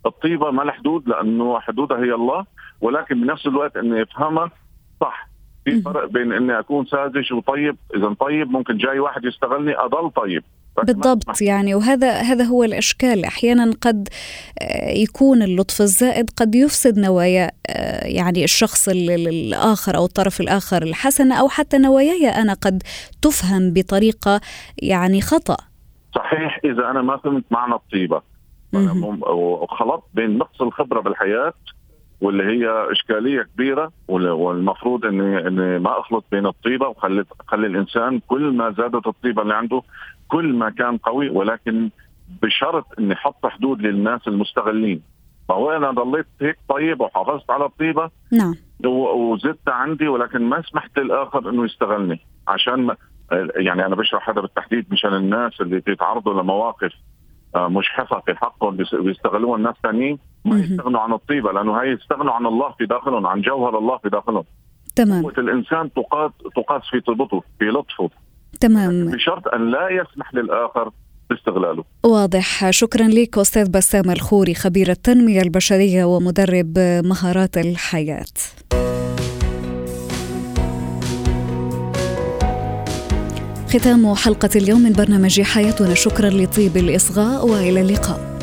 الطيبة 0.05 0.51
ما 0.51 0.61
لها 0.63 0.73
حدود 0.73 1.09
لأنه 1.09 1.59
حدودها 1.59 1.97
هي 1.97 2.13
الله 2.13 2.45
ولكن 2.81 3.21
بنفس 3.21 3.47
الوقت 3.47 3.77
اني 3.77 4.01
افهمها 4.01 4.51
صح. 5.01 5.34
في 5.65 5.81
فرق 5.81 6.05
بين 6.05 6.33
إني 6.33 6.59
أكون 6.59 6.85
ساذج 6.85 7.33
وطيب. 7.33 7.75
إذا 7.95 8.15
طيب 8.19 8.51
ممكن 8.51 8.77
جاي 8.77 8.99
واحد 8.99 9.25
يستغلني 9.25 9.77
أضل 9.77 10.11
طيب. 10.11 10.43
بالضبط 10.83 11.41
يعني 11.41 11.75
وهذا 11.75 12.11
هذا 12.11 12.43
هو 12.43 12.63
الإشكال. 12.63 13.25
أحيانا 13.25 13.73
قد 13.81 14.09
آه، 14.61 14.89
يكون 14.89 15.41
اللطف 15.41 15.81
الزائد 15.81 16.29
قد 16.37 16.55
يفسد 16.55 16.99
نوايا 16.99 17.51
آه، 17.69 18.07
يعني 18.07 18.43
الشخص 18.43 18.89
الآخر 18.89 19.97
أو 19.97 20.05
الطرف 20.05 20.41
الآخر 20.41 20.83
الحسنة 20.83 21.39
أو 21.39 21.49
حتى 21.49 21.77
نواياي 21.77 22.29
أنا 22.29 22.53
قد 22.53 22.83
تفهم 23.21 23.73
بطريقة 23.73 24.41
يعني 24.81 25.21
خطأ. 25.21 25.57
صحيح 26.15 26.59
إذا 26.65 26.91
أنا 26.91 27.01
ما 27.01 27.17
فهمت 27.17 27.43
معنى 27.51 27.73
الطيبة. 27.73 28.21
وخلطت 28.73 30.03
بين 30.13 30.37
نقص 30.37 30.61
الخبرة 30.61 31.01
بالحياة 31.01 31.53
واللي 32.21 32.43
هي 32.43 32.91
إشكالية 32.91 33.41
كبيرة 33.41 33.91
والمفروض 34.07 35.05
اني 35.05 35.47
إني 35.47 35.79
ما 35.79 35.99
أخلط 35.99 36.25
بين 36.31 36.45
الطيبة 36.45 36.87
وخلي 36.87 37.25
خلي 37.47 37.67
الإنسان 37.67 38.19
كل 38.27 38.51
ما 38.51 38.71
زادت 38.71 39.07
الطيبة 39.07 39.41
اللي 39.41 39.53
عنده 39.55 39.81
كل 40.27 40.53
ما 40.53 40.69
كان 40.69 40.97
قوي 40.97 41.29
ولكن 41.29 41.89
بشرط 42.41 42.85
إني 42.99 43.13
أحط 43.13 43.45
حدود 43.45 43.81
للناس 43.81 44.27
المستغلين. 44.27 45.01
فهو 45.49 45.71
أنا 45.71 45.91
ضليت 45.91 46.25
هيك 46.41 46.57
طيب 46.69 47.01
وحافظت 47.01 47.51
على 47.51 47.65
الطيبة 47.65 48.09
نعم. 48.33 48.55
وزدت 48.91 49.69
عندي 49.69 50.07
ولكن 50.07 50.41
ما 50.41 50.61
سمحت 50.61 50.99
للآخر 50.99 51.49
إنه 51.49 51.65
يستغلني. 51.65 52.19
عشان 52.47 52.75
ما 52.75 52.95
يعني 53.55 53.85
أنا 53.85 53.95
بشرح 53.95 54.29
هذا 54.29 54.41
بالتحديد 54.41 54.85
مشان 54.91 55.13
الناس 55.13 55.61
اللي 55.61 55.79
بيتعرضوا 55.79 56.41
لمواقف 56.41 56.93
آه، 57.55 57.67
مجحفه 57.67 58.19
في 58.19 58.35
حقهم 58.35 58.77
بيستغلوها 58.93 59.57
الناس 59.57 59.75
ثانيين 59.83 60.19
ما 60.45 60.59
يستغنوا 60.59 60.99
عن 60.99 61.13
الطيبة 61.13 61.51
لأنه 61.51 61.77
هي 61.81 61.91
يستغنوا 61.91 62.33
عن 62.33 62.45
الله 62.45 62.71
في 62.77 62.85
داخلهم 62.85 63.27
عن 63.27 63.41
جوهر 63.41 63.77
الله 63.77 63.97
في 63.97 64.09
داخلهم. 64.09 64.43
تمام. 64.95 65.23
قوة 65.23 65.33
الإنسان 65.37 65.93
تقاس 65.93 66.31
تقاس 66.55 66.81
في 66.91 66.99
طيبته 66.99 67.43
في 67.59 67.65
لطفه. 67.65 68.09
تمام. 68.59 69.11
بشرط 69.11 69.47
أن 69.47 69.71
لا 69.71 69.89
يسمح 69.89 70.33
للآخر 70.33 70.91
باستغلاله. 71.29 71.83
واضح. 72.03 72.69
شكرا 72.69 73.07
لك 73.07 73.37
أستاذ 73.37 73.71
بسام 73.71 74.11
الخوري 74.11 74.53
خبير 74.53 74.89
التنمية 74.89 75.41
البشرية 75.41 76.05
ومدرب 76.05 76.79
مهارات 77.05 77.57
الحياة. 77.57 78.25
ختام 83.69 84.15
حلقة 84.15 84.49
اليوم 84.55 84.81
من 84.81 84.93
برنامج 84.93 85.41
حياتنا. 85.41 85.93
شكرا 85.93 86.29
لطيب 86.29 86.77
الإصغاء 86.77 87.47
وإلى 87.47 87.81
اللقاء. 87.81 88.34